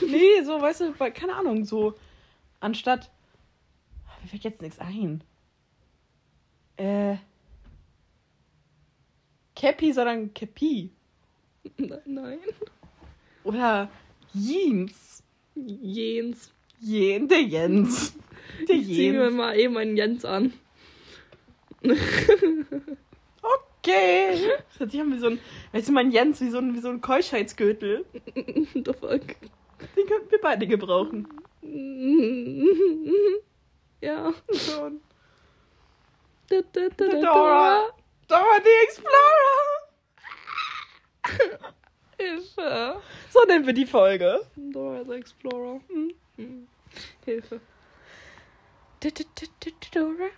ja. 0.00 0.06
Nee, 0.06 0.42
so, 0.44 0.60
weißt 0.60 0.80
du, 0.82 0.92
keine 0.92 1.34
Ahnung, 1.34 1.64
so 1.64 1.94
anstatt. 2.60 3.10
Ah, 4.06 4.12
Mir 4.22 4.28
fällt 4.28 4.44
jetzt 4.44 4.60
nichts 4.62 4.78
ein. 4.78 5.24
Äh. 6.76 7.16
Cappy, 9.54 9.92
sondern 9.92 10.34
Cappy. 10.34 10.90
Nein, 11.78 12.00
nein. 12.04 12.38
Oder 13.42 13.90
Jeans. 14.34 15.22
Jens. 15.54 16.52
Jen, 16.78 17.26
der 17.26 17.40
Jens. 17.42 18.14
Der 18.68 18.76
Ich 18.76 18.86
zieh 18.86 19.12
mir 19.12 19.24
Jens. 19.24 19.34
mal 19.34 19.58
eben 19.58 19.76
einen 19.78 19.96
Jens 19.96 20.26
an. 20.26 20.52
Okay. 23.86 24.50
Das 24.70 24.80
hört 24.80 24.90
sich 24.90 25.00
an 25.00 25.12
wie 25.12 25.18
so 25.18 25.28
ein, 25.28 25.38
weißt 25.72 25.88
du, 25.88 25.92
mein 25.92 26.10
Jens, 26.10 26.40
wie 26.40 26.50
so 26.50 26.58
ein, 26.58 26.74
wie 26.74 26.80
so 26.80 26.88
ein 26.88 27.00
Keuschheitsgürtel. 27.00 28.04
The 28.34 28.82
fuck. 28.84 29.22
Den 29.96 30.06
könnten 30.06 30.30
wir 30.30 30.40
beide 30.40 30.66
gebrauchen. 30.66 31.28
Ja. 34.00 34.32
Schon. 34.52 35.00
Da, 36.48 36.60
da, 36.72 36.88
da, 36.96 37.06
da, 37.06 37.20
Dora. 37.20 37.88
Dora 38.28 38.60
die 38.60 38.84
Explorer. 38.84 39.66
Hilfe. 42.18 43.02
So 43.30 43.44
nennen 43.46 43.66
wir 43.66 43.72
die 43.72 43.86
Folge. 43.86 44.40
Dora 44.56 45.04
the 45.04 45.12
Explorer. 45.12 45.80
Hm. 45.88 46.12
Hm. 46.36 46.68
Hilfe. 47.24 47.60
Dora. 49.92 50.28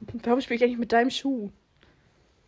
Warum 0.00 0.40
spiele 0.42 0.56
ich 0.56 0.64
eigentlich 0.64 0.78
mit 0.78 0.92
deinem 0.92 1.10
Schuh? 1.10 1.50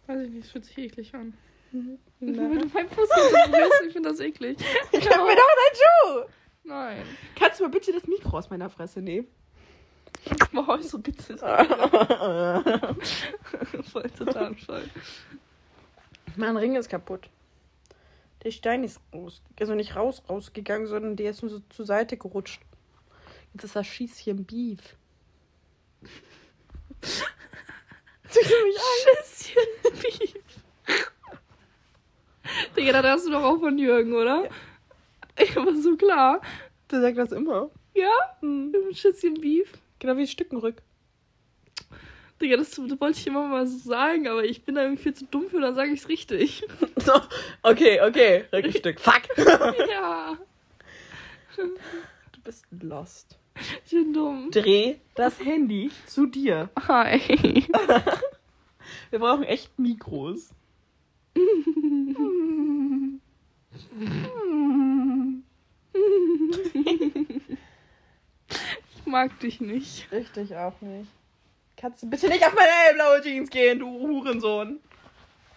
Weiß 0.08 0.22
ich 0.22 0.30
nicht, 0.30 0.46
es 0.46 0.50
fühlt 0.50 0.64
sich 0.64 0.78
eklig 0.78 1.14
an. 1.14 1.34
Nein. 1.70 1.98
Wenn 2.18 2.34
du 2.34 2.66
meinen 2.68 2.88
Fuß 2.88 3.08
berührst, 3.08 3.82
ich 3.86 3.92
finde 3.92 4.08
das 4.08 4.20
eklig. 4.20 4.56
Ich 4.92 5.06
hab 5.06 5.18
mir 5.26 5.36
doch 5.36 5.54
deinen 5.60 5.76
Schuh. 5.76 6.24
Nein. 6.64 7.02
Kannst 7.36 7.60
du 7.60 7.64
mal 7.64 7.70
bitte 7.70 7.92
das 7.92 8.06
Mikro 8.06 8.38
aus 8.38 8.48
meiner 8.48 8.70
Fresse 8.70 9.02
nehmen? 9.02 9.28
Mach 10.52 10.80
so 10.80 10.98
bitte. 10.98 11.36
Voll 13.92 14.10
total 14.16 14.54
voll. 14.54 14.84
Mein 16.36 16.56
Ring 16.56 16.76
ist 16.76 16.88
kaputt. 16.88 17.28
Der 18.44 18.50
Stein 18.50 18.84
ist 18.84 19.00
raus, 19.12 19.42
also 19.60 19.74
nicht 19.74 19.94
raus 19.94 20.22
rausgegangen, 20.28 20.86
sondern 20.86 21.16
der 21.16 21.32
ist 21.32 21.42
nur 21.42 21.50
so 21.50 21.60
zur 21.68 21.84
Seite 21.84 22.16
gerutscht. 22.16 22.62
Jetzt 23.52 23.64
ist 23.64 23.76
das 23.76 23.86
Schießchen 23.86 24.46
Beef. 24.46 24.96
Siehst 28.30 28.50
du 28.50 28.66
mich 28.66 28.76
an? 28.76 28.82
Schätzchen 29.04 29.62
Beef. 30.02 30.34
Digga, 32.88 33.02
das 33.02 33.12
hast 33.16 33.26
du 33.26 33.32
doch 33.32 33.42
auch 33.42 33.58
von 33.58 33.76
Jürgen, 33.76 34.14
oder? 34.14 34.44
Ja. 34.44 34.50
Ich 35.44 35.54
war 35.54 35.74
so 35.74 35.94
klar. 35.94 36.40
Der 36.90 37.02
sagt 37.02 37.18
das 37.18 37.32
immer. 37.32 37.70
Ja? 37.94 38.10
Hm. 38.40 38.72
Schätzchen 38.92 39.34
Beef. 39.34 39.74
Genau 39.98 40.16
wie 40.16 40.26
Stückenrück. 40.26 40.80
Digga, 42.40 42.56
das, 42.56 42.70
das 42.70 42.98
wollte 42.98 43.18
ich 43.18 43.26
immer 43.26 43.46
mal 43.46 43.66
so 43.66 43.76
sagen, 43.76 44.26
aber 44.26 44.42
ich 44.42 44.64
bin 44.64 44.74
da 44.74 44.84
irgendwie 44.84 45.02
viel 45.02 45.12
zu 45.12 45.26
dumm 45.26 45.50
für, 45.50 45.60
dann 45.60 45.74
sage 45.74 45.92
ich 45.92 46.00
es 46.00 46.08
richtig. 46.08 46.64
So, 46.96 47.12
okay, 47.62 48.00
okay. 48.00 48.44
Rückenstück. 48.52 49.00
Fuck. 49.02 49.22
ja. 49.36 50.38
Du 51.56 52.40
bist 52.42 52.64
lost. 52.70 53.38
Ich 53.84 53.90
bin 53.90 54.14
dumm. 54.14 54.50
Dreh 54.50 54.96
das 55.14 55.38
Handy 55.44 55.90
zu 56.06 56.24
dir. 56.24 56.70
Hi. 56.88 57.20
Wir 59.10 59.18
brauchen 59.18 59.44
echt 59.44 59.78
Mikros. 59.78 60.54
Ich 68.94 69.06
mag 69.06 69.38
dich 69.40 69.60
nicht. 69.60 70.10
Richtig 70.12 70.56
auch 70.56 70.80
nicht. 70.80 71.10
Kannst 71.76 72.02
du 72.02 72.10
bitte 72.10 72.28
nicht 72.28 72.44
auf 72.44 72.54
meine 72.54 72.70
hellblaue 72.70 73.22
Jeans 73.22 73.50
gehen, 73.50 73.78
du 73.78 73.86
Hurensohn. 73.86 74.80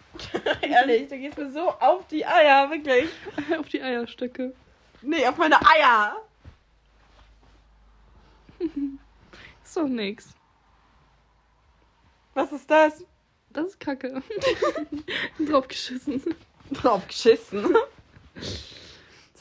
Ehrlich, 0.62 1.08
du 1.08 1.18
gehst 1.18 1.38
mir 1.38 1.50
so 1.50 1.70
auf 1.70 2.06
die 2.08 2.24
Eier, 2.24 2.70
wirklich. 2.70 3.08
Auf 3.58 3.68
die 3.68 3.82
Eierstöcke. 3.82 4.54
Nee, 5.00 5.26
auf 5.26 5.36
meine 5.38 5.56
Eier. 5.66 6.16
Ist 9.64 9.76
doch 9.76 9.88
nix. 9.88 10.34
Was 12.34 12.52
ist 12.52 12.70
das? 12.70 13.04
Das 13.50 13.68
ist 13.68 13.80
Kacke. 13.80 14.22
Drauf 15.38 15.66
geschissen. 15.66 16.22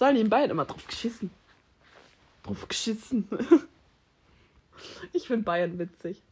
Sollen 0.01 0.15
die 0.15 0.23
beiden 0.23 0.49
immer 0.49 0.65
drauf 0.65 0.87
geschissen? 0.87 1.29
Drauf 2.41 2.67
geschissen. 2.67 3.27
Ich 5.13 5.27
finde 5.27 5.43
Bayern 5.43 5.77
witzig. 5.77 6.23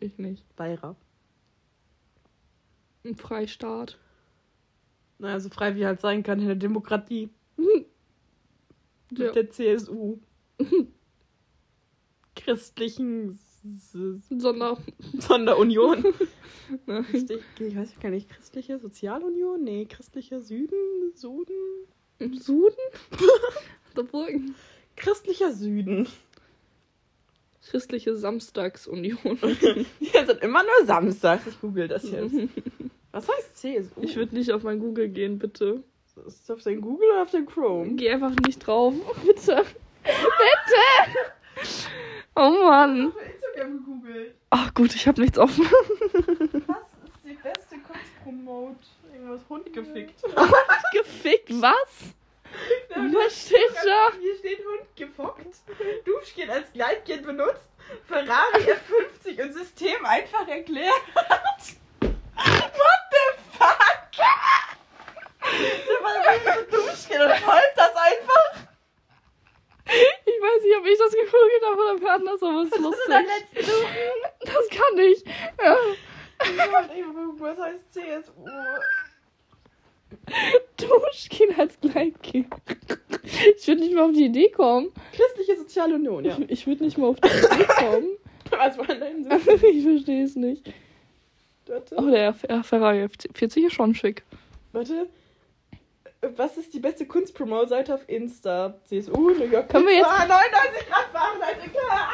Ich 0.00 0.18
nicht. 0.18 0.42
Bayrer. 0.56 0.96
Ein 3.04 3.14
Freistaat. 3.14 3.96
Naja, 5.18 5.38
so 5.38 5.50
frei 5.50 5.76
wie 5.76 5.86
halt 5.86 6.00
sein 6.00 6.24
kann 6.24 6.40
in 6.40 6.46
der 6.46 6.56
Demokratie. 6.56 7.30
Mit 7.56 9.18
Ja. 9.20 9.30
der 9.30 9.50
CSU. 9.50 10.18
Christlichen 12.34 13.38
Sonder. 14.36 14.78
Sonderunion. 15.20 16.04
Richtig, 16.88 17.40
ich 17.60 17.76
weiß 17.76 18.00
gar 18.00 18.10
nicht, 18.10 18.28
christliche 18.30 18.80
Sozialunion? 18.80 19.62
Nee, 19.62 19.84
christliche 19.86 20.40
Süden, 20.40 21.12
Suden? 21.14 21.54
Im 22.22 22.34
Süden? 22.34 22.76
Der 23.96 24.02
Burgen. 24.04 24.54
Christlicher 24.96 25.52
Süden. 25.52 26.06
Christliche 27.68 28.16
Samstagsunion. 28.16 29.38
Hier 29.98 30.26
sind 30.26 30.40
immer 30.42 30.62
nur 30.62 30.86
samstags. 30.86 31.46
Ich 31.46 31.60
google 31.60 31.88
das 31.88 32.10
jetzt. 32.10 32.34
Was 33.12 33.28
heißt 33.28 33.56
CSU? 33.56 34.00
Ich 34.02 34.16
würde 34.16 34.34
nicht 34.34 34.52
auf 34.52 34.62
mein 34.62 34.78
Google 34.78 35.08
gehen, 35.08 35.38
bitte. 35.38 35.82
Ist 36.26 36.48
das 36.48 36.50
auf 36.58 36.62
den 36.62 36.80
Google 36.80 37.08
oder 37.10 37.22
auf 37.22 37.30
den 37.30 37.46
Chrome? 37.46 37.94
Geh 37.94 38.10
einfach 38.10 38.34
nicht 38.46 38.58
drauf. 38.66 38.94
Bitte. 39.26 39.64
Bitte. 40.04 41.72
Oh 42.34 42.50
Mann. 42.64 43.08
auf 43.08 43.14
Instagram 43.16 43.78
gegoogelt. 43.78 44.34
Ach 44.50 44.74
gut, 44.74 44.94
ich 44.94 45.06
habe 45.06 45.20
nichts 45.20 45.38
offen. 45.38 45.64
Was 45.64 46.16
ist 46.16 47.24
die 47.24 47.34
beste 47.42 47.76
Kunstpromote? 47.78 48.76
Irgendwas 49.14 49.40
Hund 49.48 49.72
gefickt. 49.72 50.22
Gefickt, 51.22 51.50
was? 51.62 52.14
Was 53.14 53.46
steht 53.46 53.76
da? 53.84 54.10
Hier 54.20 54.36
steht 54.36 54.58
Hund 54.58 54.96
gefockt. 54.96 55.46
Duschgel 56.04 56.50
als 56.50 56.72
Gleitgel 56.72 57.18
benutzt. 57.18 57.70
Ferrari 58.08 58.58
F50 59.24 59.42
und 59.42 59.52
System 59.52 60.04
einfach 60.04 60.46
erklärt. 60.48 61.00
What 61.14 62.10
the 63.12 63.26
fuck? 63.56 64.10
Der 65.40 66.02
war 66.02 66.62
Duschgel 66.64 67.22
und 67.22 67.36
folgt 67.38 67.76
das 67.76 67.94
einfach. 67.94 68.68
Ich 69.86 70.40
weiß 70.42 70.62
nicht, 70.62 70.76
ob 70.76 70.86
ich 70.86 70.98
das 70.98 71.12
gegoogelt 71.12 71.64
habe 71.66 71.80
oder 71.82 72.00
wer 72.00 72.12
anders, 72.14 72.42
aber 72.42 72.62
es 72.62 72.64
ist 72.66 72.72
Das 72.72 72.78
ist 72.78 72.84
lustig. 72.84 73.26
letzter 73.54 73.72
Duschen. 73.72 74.20
Das 74.40 74.68
kann 74.70 74.98
ich. 74.98 75.24
Ja. 75.62 75.76
Was 77.38 77.58
heißt 77.58 77.92
CSU? 77.92 78.32
Duschkin 80.76 81.54
als 81.58 81.78
Gleitgel. 81.80 82.44
Ich 83.56 83.66
würde 83.68 83.80
nicht 83.82 83.94
mal 83.94 84.04
auf 84.04 84.12
die 84.12 84.24
Idee 84.26 84.50
kommen. 84.50 84.90
Christliche 85.14 85.56
Sozialunion, 85.58 86.24
ja. 86.24 86.36
Ich, 86.40 86.50
ich 86.50 86.66
würde 86.66 86.84
nicht 86.84 86.98
mal 86.98 87.08
auf 87.08 87.20
die 87.20 87.28
Idee 87.28 87.64
kommen. 87.78 88.08
Was 88.50 88.76
war 88.78 88.86
dein 88.86 89.24
Sinn? 89.24 89.32
ich 89.72 89.82
verstehe 89.84 90.24
es 90.24 90.36
nicht. 90.36 90.72
Warte. 91.66 91.94
Oh, 91.96 92.10
der 92.10 92.34
Fer- 92.34 92.62
Ferrari 92.64 93.04
F40 93.04 93.66
ist 93.66 93.74
schon 93.74 93.94
schick. 93.94 94.24
Warte. 94.72 95.06
Was 96.36 96.56
ist 96.56 96.72
die 96.74 96.78
beste 96.80 97.06
Kunstpromo-Seite 97.06 97.94
auf 97.94 98.08
Insta? 98.08 98.74
CSU, 98.84 99.30
New 99.30 99.44
York. 99.44 99.68
Können 99.68 99.86
wir 99.86 99.94
jetzt- 99.94 100.06
Ah, 100.06 100.26
99 100.26 100.88
Grad 100.88 101.06
Fahrenheit. 101.12 101.56
Ah! 101.90 102.08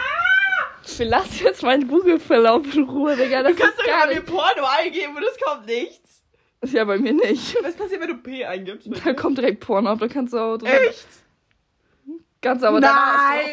Wir 0.96 1.06
lassen 1.06 1.44
jetzt 1.44 1.62
meinen 1.62 1.86
Google-Verlauf 1.86 2.74
in 2.74 2.84
Ruhe, 2.84 3.14
Digga. 3.16 3.42
Das 3.42 3.54
Du 3.54 3.62
kannst 3.62 3.78
doch 3.78 3.84
gar 3.84 3.98
gar 4.00 4.06
mir 4.08 4.14
nicht. 4.14 4.26
Porno 4.26 4.64
eingeben 4.78 5.14
und 5.16 5.22
es 5.22 5.38
kommt 5.38 5.66
nichts. 5.66 6.07
Ist 6.60 6.72
ja 6.74 6.84
bei 6.84 6.98
mir 6.98 7.12
nicht. 7.12 7.56
Was 7.62 7.74
passiert, 7.76 8.00
wenn 8.00 8.08
du 8.08 8.16
P 8.18 8.44
eingibst? 8.44 8.88
Da 9.04 9.12
kommt 9.14 9.38
direkt 9.38 9.60
Porno 9.60 9.90
ab, 9.90 9.98
da 10.00 10.08
kannst 10.08 10.32
du 10.32 10.38
auch 10.38 10.56
drin. 10.58 10.70
Echt? 10.88 11.06
Kannst 12.40 12.64
aber 12.64 12.78
Nein! 12.80 12.90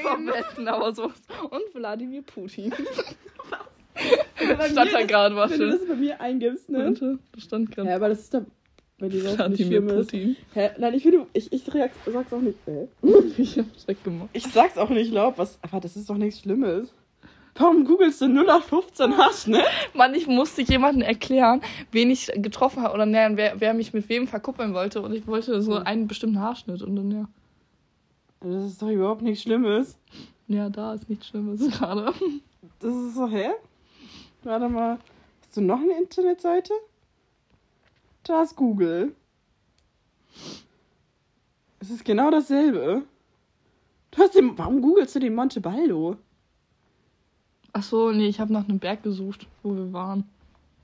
danach 0.03 0.17
verwenden, 0.17 0.67
aber 0.67 0.93
so. 0.93 1.05
Und 1.05 1.73
Wladimir 1.73 2.21
Putin. 2.21 2.71
Wenn 4.37 4.57
bei 4.57 4.69
Stand 4.69 4.91
da 4.93 4.99
das- 4.99 5.07
gerade, 5.07 5.35
Wenn 5.35 5.59
du 5.59 5.71
das 5.71 5.87
bei 5.87 5.95
mir 5.95 6.19
eingibst, 6.21 6.69
ne? 6.69 6.85
Warte, 6.85 7.19
da 7.33 7.39
stand 7.41 7.71
gerade 7.71 7.89
Ja, 7.89 7.95
aber 7.95 8.09
das 8.09 8.19
ist 8.19 8.33
doch 8.33 8.41
bei 8.99 9.07
dir 9.09 9.23
was 9.37 9.49
nicht 9.49 9.65
Schlimmes. 9.65 10.05
Putin. 10.07 10.35
Hä? 10.53 10.69
Nein, 10.77 10.93
ich 10.93 11.03
finde, 11.03 11.25
ich, 11.33 11.51
ich 11.51 11.63
sag's 11.63 12.33
auch 12.33 12.41
nicht. 12.41 12.59
Hä? 12.65 12.87
Ich 13.37 13.57
hab's 13.57 13.87
weggemacht. 13.87 14.29
Ich 14.33 14.43
sag's 14.43 14.77
auch 14.77 14.89
nicht 14.89 15.11
laut, 15.11 15.37
was. 15.37 15.57
Aber 15.61 15.79
das 15.79 15.95
ist 15.95 16.09
doch 16.09 16.17
nichts 16.17 16.41
Schlimmes. 16.41 16.93
Warum 17.57 17.85
googelst 17.85 18.19
du 18.19 18.25
0815 18.25 19.17
Hasch, 19.17 19.47
ne? 19.47 19.63
Mann, 19.93 20.13
ich 20.13 20.27
musste 20.27 20.61
jemanden 20.61 21.01
erklären, 21.01 21.61
wen 21.91 22.11
ich 22.11 22.29
getroffen 22.35 22.83
habe 22.83 22.93
oder 22.93 23.05
näher, 23.05 23.37
wer, 23.37 23.61
wer 23.61 23.73
mich 23.73 23.93
mit 23.93 24.09
wem 24.09 24.27
verkuppeln 24.27 24.73
wollte. 24.73 25.01
Und 25.01 25.13
ich 25.13 25.25
wollte 25.25 25.61
so 25.61 25.75
einen 25.75 26.07
bestimmten 26.07 26.41
Haarschnitt. 26.41 26.81
Und 26.81 26.97
dann, 26.97 27.11
ja. 27.11 27.29
Das 28.41 28.65
ist 28.65 28.81
doch 28.81 28.89
überhaupt 28.89 29.21
nichts 29.21 29.43
Schlimmes. 29.43 29.97
Ja, 30.47 30.69
da 30.69 30.93
ist 30.93 31.09
nichts 31.09 31.27
Schlimmes 31.27 31.61
gerade. 31.79 32.13
Das 32.79 32.93
ist 32.93 33.15
so, 33.15 33.29
hä? 33.29 33.51
Warte 34.43 34.67
mal. 34.67 34.99
Hast 35.43 35.55
du 35.55 35.61
noch 35.61 35.79
eine 35.79 35.97
Internetseite? 35.97 36.73
Da 38.23 38.43
ist 38.43 38.57
Google. 38.57 39.15
Es 41.79 41.89
ist 41.89 42.03
genau 42.03 42.29
dasselbe. 42.31 43.03
Du 44.11 44.21
hast 44.21 44.35
den. 44.35 44.57
Warum 44.57 44.81
googelst 44.81 45.15
du 45.15 45.19
den 45.19 45.35
Monte 45.35 45.61
Baldo? 45.61 46.17
Ach 47.77 47.83
so, 47.83 48.11
nee, 48.11 48.27
ich 48.29 48.39
habe 48.39 48.53
nach 48.53 48.63
einem 48.69 48.79
Berg 48.79 49.03
gesucht, 49.03 49.47
wo 49.61 49.75
wir 49.75 49.91
waren. 49.91 50.23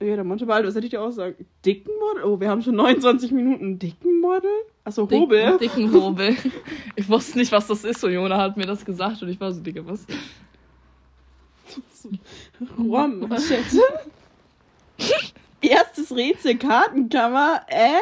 Ja, 0.01 0.15
der 0.15 0.25
Monte 0.25 0.45
Baldo, 0.45 0.67
was 0.67 0.75
hätte 0.75 0.87
ich 0.87 0.89
dir 0.91 1.01
auch 1.01 1.11
sagen? 1.11 1.35
Dicken 1.65 1.91
Model? 1.99 2.23
Oh, 2.25 2.37
wir 2.39 2.49
haben 2.49 2.61
schon 2.61 2.75
29 2.75 3.31
Minuten. 3.31 3.79
Dicken 3.79 4.19
Model? 4.19 4.49
Achso, 4.83 5.05
Dick- 5.05 5.21
Hobel. 5.21 5.57
Dicken 5.57 5.93
Hobel. 6.01 6.35
Ich 6.97 7.07
wusste 7.07 7.37
nicht, 7.37 7.51
was 7.53 7.67
das 7.67 7.85
ist. 7.85 8.03
Und 8.03 8.11
Jona 8.11 8.37
hat 8.37 8.57
mir 8.57 8.65
das 8.65 8.83
gesagt 8.83 9.21
und 9.21 9.29
ich 9.29 9.39
war 9.39 9.53
so, 9.53 9.61
Digga, 9.61 9.83
was? 9.85 10.05
Rohrmanschette. 12.77 13.79
Erstes 15.61 16.13
Rätsel, 16.13 16.57
Kartenkammer. 16.57 17.61
Äh? 17.69 17.93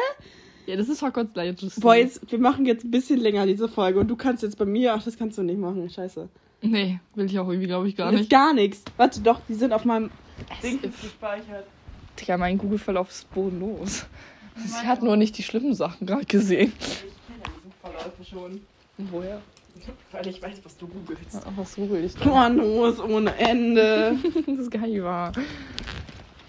Ja, 0.66 0.76
das 0.76 0.88
ist 0.88 1.02
Hogwarts 1.02 1.36
Legacy. 1.36 1.80
Boah, 1.80 1.94
jetzt, 1.94 2.30
wir 2.32 2.38
machen 2.40 2.66
jetzt 2.66 2.84
ein 2.84 2.90
bisschen 2.90 3.20
länger 3.20 3.46
diese 3.46 3.68
Folge 3.68 4.00
und 4.00 4.08
du 4.08 4.16
kannst 4.16 4.42
jetzt 4.42 4.58
bei 4.58 4.64
mir. 4.64 4.94
Ach, 4.94 5.02
das 5.04 5.16
kannst 5.16 5.38
du 5.38 5.42
nicht 5.42 5.60
machen. 5.60 5.88
Scheiße. 5.88 6.28
Nee, 6.62 7.00
will 7.14 7.26
ich 7.26 7.38
auch 7.38 7.48
irgendwie, 7.48 7.66
glaube 7.66 7.88
ich, 7.88 7.96
gar 7.96 8.10
nicht. 8.10 8.22
Ist 8.22 8.30
gar 8.30 8.52
nichts. 8.52 8.82
Warte 8.96 9.20
doch, 9.20 9.40
die 9.48 9.54
sind 9.54 9.72
auf 9.72 9.84
meinem 9.84 10.10
Ding 10.62 10.80
gespeichert. 10.82 11.66
Digga, 12.18 12.36
mein 12.36 12.58
Google-Verlauf 12.58 13.10
ist 13.10 13.32
bodenlos. 13.32 14.06
Ich 14.64 14.86
hat 14.86 15.02
nur 15.02 15.16
nicht 15.16 15.38
die 15.38 15.42
schlimmen 15.42 15.74
Sachen 15.74 16.06
gerade 16.06 16.26
gesehen. 16.26 16.72
Ich 16.78 16.88
kenne 16.88 17.42
die 17.46 17.68
Suchverläufe 17.68 18.24
schon. 18.24 18.60
Woher? 19.10 19.40
Weil 20.12 20.26
ich 20.26 20.42
weiß, 20.42 20.60
was 20.62 20.76
du 20.76 20.86
googelst. 20.86 21.32
Ja, 21.32 21.40
was 21.56 21.74
google 21.76 22.04
ich 22.04 22.14
denn? 22.14 22.28
Pornos 22.28 23.00
ohne 23.00 23.34
Ende. 23.36 24.18
das 24.46 24.58
ist 24.58 24.70
geil 24.70 25.02
wahr. 25.02 25.32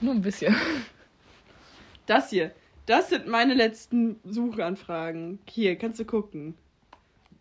Nur 0.02 0.16
ein 0.16 0.22
bisschen. 0.22 0.56
Das 2.06 2.30
hier. 2.30 2.52
Das 2.86 3.10
sind 3.10 3.28
meine 3.28 3.54
letzten 3.54 4.20
Suchanfragen. 4.26 5.40
Hier, 5.46 5.78
kannst 5.78 6.00
du 6.00 6.06
gucken. 6.06 6.56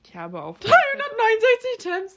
Ich 0.04 0.14
habe 0.14 0.42
auf 0.42 0.59
369 0.61 1.78
Temps. 1.78 2.16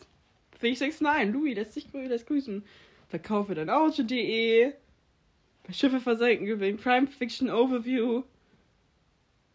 B69, 0.63 1.31
Louis 1.31 1.55
lässt 1.55 1.73
sich 1.73 1.87
lässt 1.93 2.27
grüßen. 2.27 2.63
Verkaufe 3.09 3.53
dein 3.53 3.69
Auto.de. 3.69 4.73
Schiffe 5.71 5.99
versenken 5.99 6.45
gewinnt. 6.45 6.81
Crime 6.81 7.07
Fiction 7.07 7.49
Overview. 7.49 8.23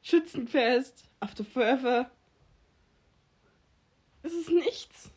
Schützenfest. 0.03 1.05
After 1.21 1.45
Forever. 1.45 2.11
Es 4.23 4.33
ist 4.33 4.51
nichts. 4.51 5.11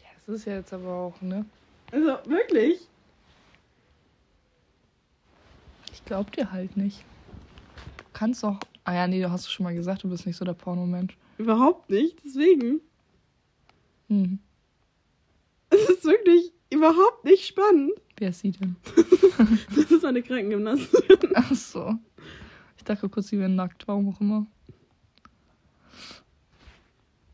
Ja, 0.00 0.06
das 0.26 0.36
ist 0.36 0.44
ja 0.44 0.54
jetzt 0.54 0.72
aber 0.72 0.92
auch, 0.92 1.20
ne? 1.20 1.44
Also, 1.90 2.18
wirklich? 2.26 2.88
Ich 5.92 6.04
glaub 6.04 6.32
dir 6.32 6.50
halt 6.52 6.76
nicht. 6.76 7.04
Du 7.98 8.04
kannst 8.12 8.42
doch. 8.42 8.58
Ah 8.84 8.94
ja, 8.94 9.06
nee, 9.06 9.20
du 9.20 9.30
hast 9.30 9.42
es 9.42 9.52
schon 9.52 9.64
mal 9.64 9.74
gesagt, 9.74 10.02
du 10.02 10.08
bist 10.08 10.26
nicht 10.26 10.36
so 10.36 10.44
der 10.44 10.54
Pornomensch. 10.54 11.16
Überhaupt 11.38 11.90
nicht, 11.90 12.18
deswegen. 12.24 12.80
Mhm. 14.08 14.38
Es 15.82 15.90
ist 15.90 16.04
wirklich 16.04 16.52
überhaupt 16.70 17.24
nicht 17.24 17.46
spannend. 17.46 17.92
Wer 18.18 18.30
ist 18.30 18.40
sie 18.40 18.52
denn? 18.52 18.76
Das 19.74 19.90
ist 19.90 20.04
eine 20.04 20.22
Krankengymnastin. 20.22 21.18
Ach 21.34 21.54
so. 21.54 21.94
Ich 22.76 22.84
dachte 22.84 23.08
kurz, 23.08 23.28
sie 23.28 23.38
wäre 23.38 23.48
nackt, 23.48 23.88
warum 23.88 24.10
auch 24.10 24.20
immer. 24.20 24.46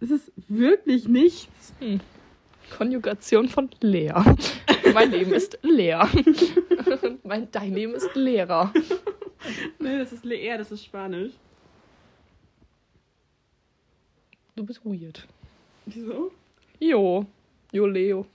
Es 0.01 0.11
ist 0.11 0.33
wirklich 0.49 1.09
nichts. 1.09 1.75
Hm. 1.81 2.01
Konjugation 2.77 3.49
von 3.49 3.69
leer. 3.81 4.37
mein 4.95 5.11
Leben 5.11 5.33
ist 5.33 5.59
leer. 5.63 6.09
mein, 7.25 7.51
dein 7.51 7.75
Leben 7.75 7.95
ist 7.95 8.15
leerer. 8.15 8.73
Nee, 9.79 9.99
das 9.99 10.13
ist 10.13 10.25
Leer, 10.25 10.59
das 10.59 10.73
ist 10.73 10.85
Spanisch. 10.85 11.33
Du 14.57 14.65
bist 14.65 14.85
weird. 14.85 15.27
Wieso? 15.87 16.33
Jo. 16.81 17.27
Jo 17.73 17.87
Leo. 17.87 18.27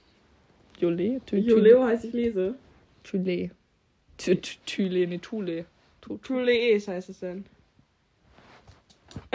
Tü- 1.27 1.37
Joleo 1.37 1.83
heißt 1.83 2.05
ich 2.05 2.13
lese. 2.13 2.55
Tü- 4.19 4.57
Tüle, 4.65 5.07
ne 5.07 5.19
tu- 5.19 6.17
Tulees 6.17 6.87
heißt 6.87 7.09
es 7.09 7.19
denn. 7.19 7.45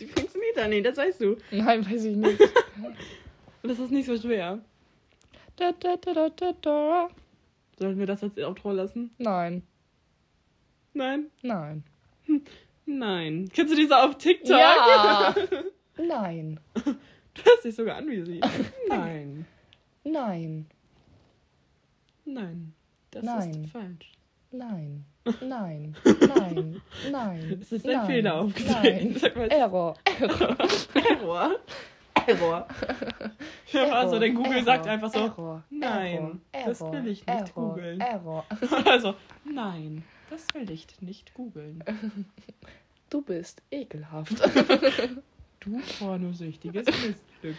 Die 0.00 0.06
funktioniert 0.06 0.56
da 0.56 0.68
nicht, 0.68 0.86
das 0.86 0.96
weißt 0.96 1.20
du. 1.20 1.36
Nein, 1.50 1.84
weiß 1.84 2.04
ich 2.04 2.16
nicht. 2.16 2.40
Und 3.62 3.68
das 3.70 3.78
ist 3.78 3.90
nicht 3.90 4.06
so 4.06 4.16
schwer. 4.16 4.60
Da, 5.56 5.72
da, 5.72 5.96
da, 5.96 6.12
da, 6.12 6.28
da, 6.30 6.52
da. 6.60 7.08
Sollen 7.78 7.98
wir 7.98 8.06
das 8.06 8.22
als 8.22 8.38
Outro 8.38 8.72
lassen? 8.72 9.10
Nein. 9.18 9.62
Nein? 10.94 11.26
Nein. 11.42 11.84
Nein. 12.86 13.48
Kennst 13.52 13.72
du 13.72 13.76
diese 13.76 13.98
auf 13.98 14.16
TikTok? 14.18 14.50
Ja. 14.58 15.34
Nein. 15.98 16.60
Du 17.36 17.42
hörst 17.44 17.64
dich 17.66 17.74
sogar 17.74 17.96
an 17.96 18.08
wie 18.08 18.22
sie. 18.24 18.40
Nein. 18.88 19.44
Nein. 20.06 20.66
Nein. 22.24 22.74
Das 23.10 23.24
Nein. 23.24 23.64
ist 23.64 23.72
falsch. 23.72 24.12
Nein. 24.52 25.04
Nein. 25.40 25.96
Nein. 26.04 26.82
Nein. 27.10 27.58
Es 27.60 27.72
ist 27.72 27.84
ein 27.86 27.96
Nein. 27.96 28.06
Fehler 28.06 28.44
mal, 28.44 29.48
Error. 29.50 29.96
Error. 30.20 30.56
Error. 30.94 31.56
Error. 32.24 32.68
Ja, 33.72 33.92
also, 33.92 34.20
denn 34.20 34.36
Google 34.36 34.52
Error, 34.52 34.64
sagt 34.64 34.86
einfach 34.86 35.12
so, 35.12 35.18
Error, 35.18 35.64
nein, 35.70 36.40
Error, 36.52 36.66
das 36.66 36.80
will 36.80 37.08
ich 37.08 37.26
nicht 37.26 37.28
Error, 37.28 37.50
googeln. 37.54 38.00
Error. 38.00 38.44
Also, 38.84 39.14
nein, 39.44 40.04
das 40.30 40.46
will 40.54 40.70
ich 40.70 40.86
nicht 41.02 41.34
googeln. 41.34 41.82
Du 43.10 43.22
bist 43.22 43.62
ekelhaft. 43.70 44.40
Du 45.60 45.80
pornosüchtiges 45.98 46.86
Miststück. 46.86 47.56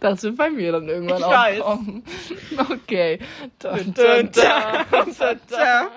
Das 0.00 0.22
wird 0.22 0.36
bei 0.36 0.50
mir 0.50 0.72
dann 0.72 0.88
irgendwann 0.88 1.18
Ich 1.20 1.26
weiß. 1.26 1.60
aufkommen. 1.60 2.04
Okay. 2.70 3.18
Da, 3.58 3.76
da, 3.94 4.22
da. 5.48 5.88